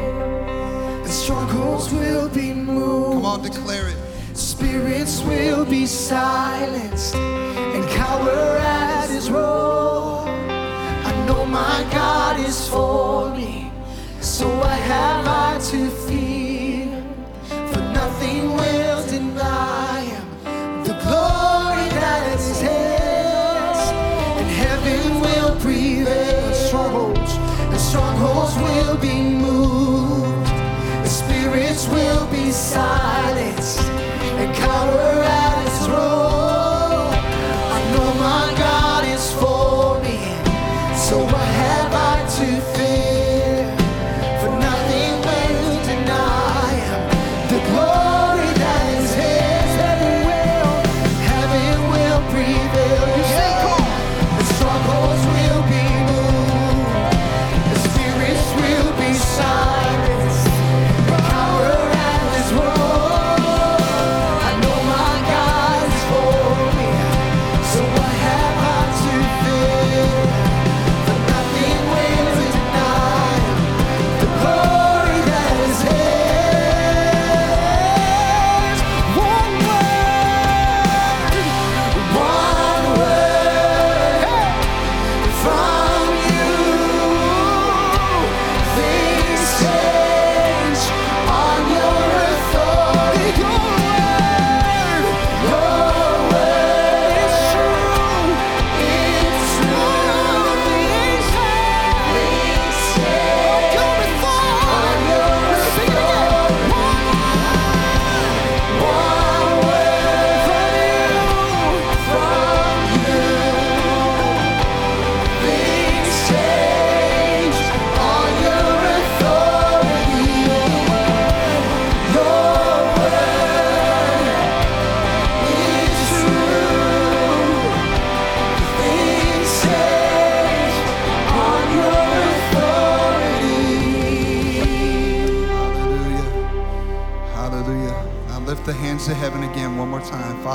and 1.04 1.12
strongholds 1.12 1.92
will 1.94 2.30
be 2.30 2.54
moved. 2.54 3.14
Come 3.14 3.26
on, 3.26 3.42
declare 3.44 3.90
it. 3.90 3.98
Spirits 4.34 5.22
will 5.22 5.66
be 5.66 5.86
silenced 5.86 7.16
and 7.16 7.88
cower 7.90 8.58
at 8.58 9.10
his 9.10 9.30
roar. 9.30 10.28
My 11.48 11.88
God 11.92 12.40
is 12.40 12.68
for 12.68 13.30
me, 13.34 13.72
so 14.20 14.48
I 14.62 14.76
have 14.76 15.28
I 15.28 15.60
to 15.72 15.90
fear. 15.90 17.04
For 17.72 17.80
nothing 17.80 18.54
will 18.56 19.08
deny 19.08 20.02
him 20.02 20.26
the 20.84 20.94
glory 21.06 21.88
that 22.00 22.24
is 22.36 22.60
his. 22.60 23.80
And 24.40 24.50
heaven 24.62 25.22
will 25.22 25.56
prevail. 25.62 26.54
Strongholds, 26.54 27.34
and 27.72 27.80
strongholds 27.80 28.56
will 28.58 28.98
be 28.98 29.22
moved. 29.22 30.48
The 31.04 31.10
spirits 31.10 31.88
will 31.88 32.26
be 32.32 32.52
silenced 32.52 33.82
and 34.42 34.54
cower 34.56 35.24
at 35.24 35.45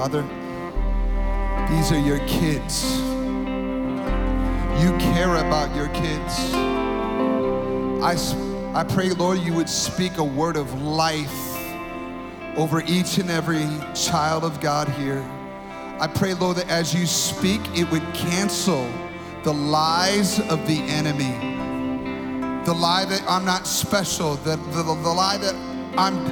Father, 0.00 0.22
these 1.68 1.92
are 1.92 1.98
your 1.98 2.20
kids. 2.20 2.96
You 4.82 4.96
care 4.96 5.36
about 5.36 5.76
your 5.76 5.88
kids. 5.88 6.54
I, 8.02 8.16
I 8.74 8.82
pray, 8.82 9.10
Lord, 9.10 9.40
you 9.40 9.52
would 9.52 9.68
speak 9.68 10.16
a 10.16 10.24
word 10.24 10.56
of 10.56 10.80
life 10.80 11.54
over 12.56 12.80
each 12.86 13.18
and 13.18 13.30
every 13.30 13.68
child 13.94 14.42
of 14.42 14.58
God 14.62 14.88
here. 14.88 15.22
I 16.00 16.06
pray, 16.06 16.32
Lord, 16.32 16.56
that 16.56 16.70
as 16.70 16.94
you 16.94 17.04
speak, 17.04 17.60
it 17.76 17.84
would 17.90 18.14
cancel 18.14 18.90
the 19.42 19.52
lies 19.52 20.40
of 20.48 20.66
the 20.66 20.78
enemy. 20.78 21.36
The 22.64 22.72
lie 22.72 23.04
that 23.04 23.22
I'm 23.28 23.44
not 23.44 23.66
special, 23.66 24.36
the, 24.36 24.56
the, 24.56 24.82
the 24.82 25.12
lie 25.12 25.36
that 25.36 25.54
I'm 25.98 26.24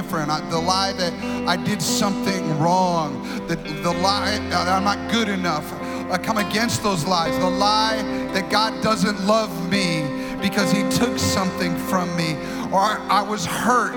different, 0.00 0.30
I, 0.30 0.38
the 0.48 0.60
lie 0.60 0.92
that 0.92 1.12
I 1.48 1.56
did 1.56 1.82
something 1.82 2.56
wrong, 2.60 3.20
the, 3.48 3.56
the 3.56 3.90
lie 3.90 4.38
that 4.50 4.68
I'm 4.68 4.84
not 4.84 5.10
good 5.10 5.28
enough. 5.28 5.72
I 6.08 6.16
come 6.18 6.38
against 6.38 6.84
those 6.84 7.04
lies. 7.04 7.36
The 7.40 7.50
lie 7.50 8.00
that 8.32 8.48
God 8.48 8.80
doesn't 8.80 9.26
love 9.26 9.50
me 9.68 10.04
because 10.40 10.70
he 10.70 10.88
took 10.90 11.18
something 11.18 11.76
from 11.88 12.16
me, 12.16 12.36
or 12.70 12.80
I 13.10 13.22
was 13.22 13.44
hurt 13.44 13.96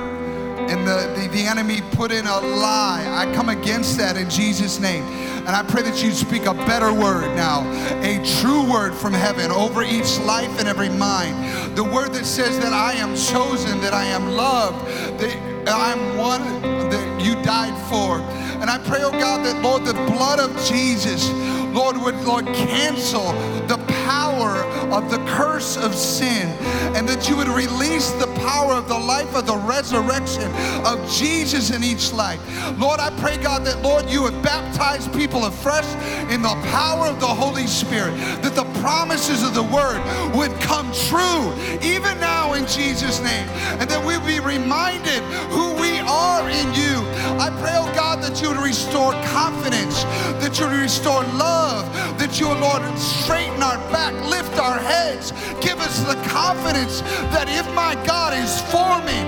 and 0.72 0.88
the, 0.88 1.14
the, 1.20 1.28
the 1.28 1.43
enemy 1.45 1.82
put 1.91 2.12
in 2.12 2.26
a 2.26 2.39
lie. 2.39 3.06
I 3.08 3.32
come 3.36 3.49
against 3.49 3.97
that 3.97 4.18
in 4.18 4.28
Jesus' 4.30 4.80
name. 4.80 5.04
And 5.04 5.49
I 5.49 5.64
pray 5.64 5.82
that 5.84 6.02
you 6.02 6.12
speak 6.12 6.45
a 6.45 6.54
better 6.54 6.93
word 6.93 7.36
now, 7.36 7.62
a 8.02 8.24
true 8.39 8.72
word 8.72 8.93
from 8.95 9.14
heaven 9.14 9.52
over 9.52 9.84
each 9.84 10.18
life 10.20 10.60
and 10.60 10.68
every 10.68 10.89
mind. 10.89 11.76
The 11.76 11.84
word 11.84 12.14
that 12.14 12.26
says 12.26 12.58
that 12.60 12.74
I 12.74 12.93
am 12.93 13.16
chosen, 13.16 13.82
that 13.82 13.93
I 13.93 14.06
am 14.06 14.32
loved, 14.32 14.86
that 15.20 15.51
I'm 15.68 16.18
one 16.18 16.62
that 16.89 17.22
you 17.22 17.36
died 17.43 17.78
for. 17.89 18.20
And 18.62 18.70
I 18.70 18.78
pray, 18.78 19.01
oh 19.03 19.12
God, 19.12 19.45
that 19.45 19.62
Lord, 19.62 19.86
the 19.86 19.93
blood 19.93 20.39
of 20.39 20.51
Jesus, 20.66 21.30
Lord, 21.74 21.97
would 21.97 22.16
Lord 22.24 22.45
cancel 22.47 23.32
the 23.68 23.78
power 24.05 24.64
of 24.91 25.09
the 25.09 25.18
curse 25.26 25.51
of 25.62 25.93
sin, 25.93 26.47
and 26.95 27.07
that 27.07 27.30
you 27.30 27.38
would 27.38 27.47
release 27.47 28.12
the 28.14 28.28
power 28.41 28.74
of 28.74 28.88
the 28.88 28.97
life 28.97 29.36
of 29.36 29.45
the 29.45 29.55
resurrection 29.55 30.51
of 30.86 30.97
Jesus 31.09 31.70
in 31.70 31.84
each 31.84 32.12
life. 32.12 32.39
Lord, 32.80 32.99
I 32.99 33.12
pray, 33.20 33.38
God, 33.38 33.64
that 33.66 33.82
Lord, 33.82 34.09
you 34.09 34.24
would 34.24 34.41
baptize 34.41 35.07
people 35.09 35.45
afresh 35.45 35.86
in 36.32 36.41
the 36.41 36.55
power 36.72 37.07
of 37.07 37.20
the 37.20 37.28
Holy 37.28 37.68
Spirit, 37.68 38.18
that 38.41 38.55
the 38.55 38.66
promises 38.82 39.43
of 39.43 39.53
the 39.53 39.64
word 39.64 40.01
would 40.36 40.51
come 40.62 40.91
true 41.09 41.53
even 41.82 42.20
now 42.20 42.53
in 42.53 42.66
Jesus' 42.68 43.22
name, 43.22 43.47
and 43.80 43.89
that 43.89 44.03
we 44.03 44.18
be 44.26 44.39
reminded 44.39 45.22
who 45.53 45.74
we 45.80 45.99
are 45.99 46.49
in 46.49 46.74
you. 46.74 47.05
I 47.39 47.49
pray, 47.62 47.74
oh 47.76 47.91
God, 47.95 48.22
that 48.24 48.41
you 48.41 48.49
would 48.49 48.57
restore 48.57 49.14
confidence, 49.30 50.03
that 50.41 50.59
you 50.59 50.66
would 50.66 50.80
restore 50.80 51.24
love, 51.38 51.86
that 52.18 52.39
you 52.39 52.47
Lord, 52.47 52.84
straighten 52.97 53.62
our 53.64 53.78
back, 53.91 54.14
lift 54.30 54.57
our 54.59 54.78
heads, 54.78 55.32
give 55.60 55.80
us 55.80 56.04
the 56.04 56.16
confidence 56.30 57.02
that 57.36 57.49
if 57.49 57.68
my 57.76 57.95
God 58.06 58.34
is 58.34 58.62
for 58.72 58.99
me, 59.04 59.20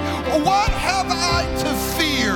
what 0.45 0.71
have 0.71 1.07
I 1.09 1.43
to 1.63 1.71
fear? 1.97 2.33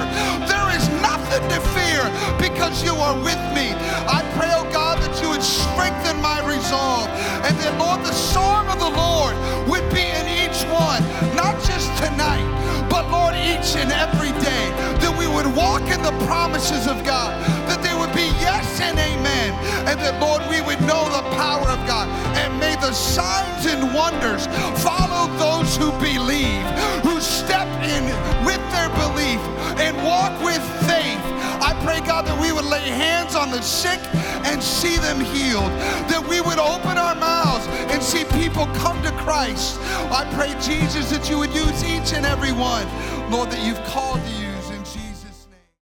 There 0.49 0.69
is 0.75 0.85
nothing 1.01 1.43
to 1.49 1.59
fear 1.73 2.03
because 2.37 2.83
you 2.83 2.93
are 2.95 3.15
with 3.23 3.39
me. 3.55 3.71
I 4.07 4.21
pray, 4.35 4.51
oh 4.53 4.67
God, 4.71 5.01
that 5.01 5.21
you 5.21 5.29
would 5.29 5.43
strengthen 5.43 6.21
my 6.21 6.39
resolve 6.45 7.07
and 7.47 7.55
that, 7.59 7.77
Lord, 7.79 8.01
the 8.01 8.13
song 8.13 8.67
of 8.67 8.79
the 8.79 8.89
Lord 8.89 9.35
would 9.69 9.87
be 9.93 10.03
in 10.03 10.25
each 10.43 10.63
one, 10.67 11.01
not 11.35 11.55
just 11.63 11.87
tonight, 12.01 12.45
but 12.89 13.09
Lord, 13.11 13.35
each 13.35 13.75
and 13.79 13.91
every 13.91 14.31
day, 14.43 14.65
that 15.01 15.13
we 15.17 15.27
would 15.27 15.47
walk 15.55 15.83
in 15.87 16.01
the 16.03 16.15
promises 16.25 16.87
of 16.87 17.03
God, 17.03 17.31
that 17.69 17.81
would 17.99 18.13
be 18.13 18.27
yes 18.39 18.79
and 18.81 18.97
amen, 18.97 19.53
and 19.87 19.99
that, 19.99 20.21
Lord, 20.21 20.41
we 20.49 20.61
would 20.61 20.81
know 20.81 21.05
the 21.09 21.23
power 21.35 21.67
of 21.67 21.79
God. 21.87 22.07
And 22.37 22.59
may 22.59 22.75
the 22.75 22.93
signs 22.93 23.65
and 23.65 23.93
wonders 23.93 24.47
follow 24.83 25.27
those 25.37 25.75
who 25.75 25.91
believe, 25.99 26.65
who 27.03 27.19
step 27.19 27.67
in 27.83 28.03
with 28.45 28.61
their 28.71 28.89
belief 28.93 29.41
and 29.81 29.97
walk 30.05 30.33
with 30.43 30.61
faith. 30.87 31.21
I 31.59 31.73
pray, 31.83 31.99
God, 32.05 32.25
that 32.27 32.39
we 32.39 32.51
would 32.51 32.65
lay 32.65 32.87
hands 32.87 33.35
on 33.35 33.51
the 33.51 33.61
sick 33.61 33.99
and 34.45 34.61
see 34.61 34.97
them 34.97 35.19
healed, 35.19 35.71
that 36.09 36.23
we 36.29 36.41
would 36.41 36.59
open 36.59 36.97
our 36.97 37.15
mouths 37.15 37.67
and 37.91 38.01
see 38.01 38.23
people 38.39 38.67
come 38.77 39.01
to 39.03 39.11
Christ. 39.23 39.79
I 40.11 40.29
pray, 40.35 40.53
Jesus, 40.61 41.09
that 41.11 41.29
you 41.29 41.37
would 41.39 41.53
use 41.53 41.83
each 41.83 42.13
and 42.13 42.25
every 42.25 42.51
one, 42.51 42.85
Lord, 43.31 43.49
that 43.51 43.65
you've 43.65 43.83
called 43.85 44.21
to 44.23 44.31
you. 44.31 44.46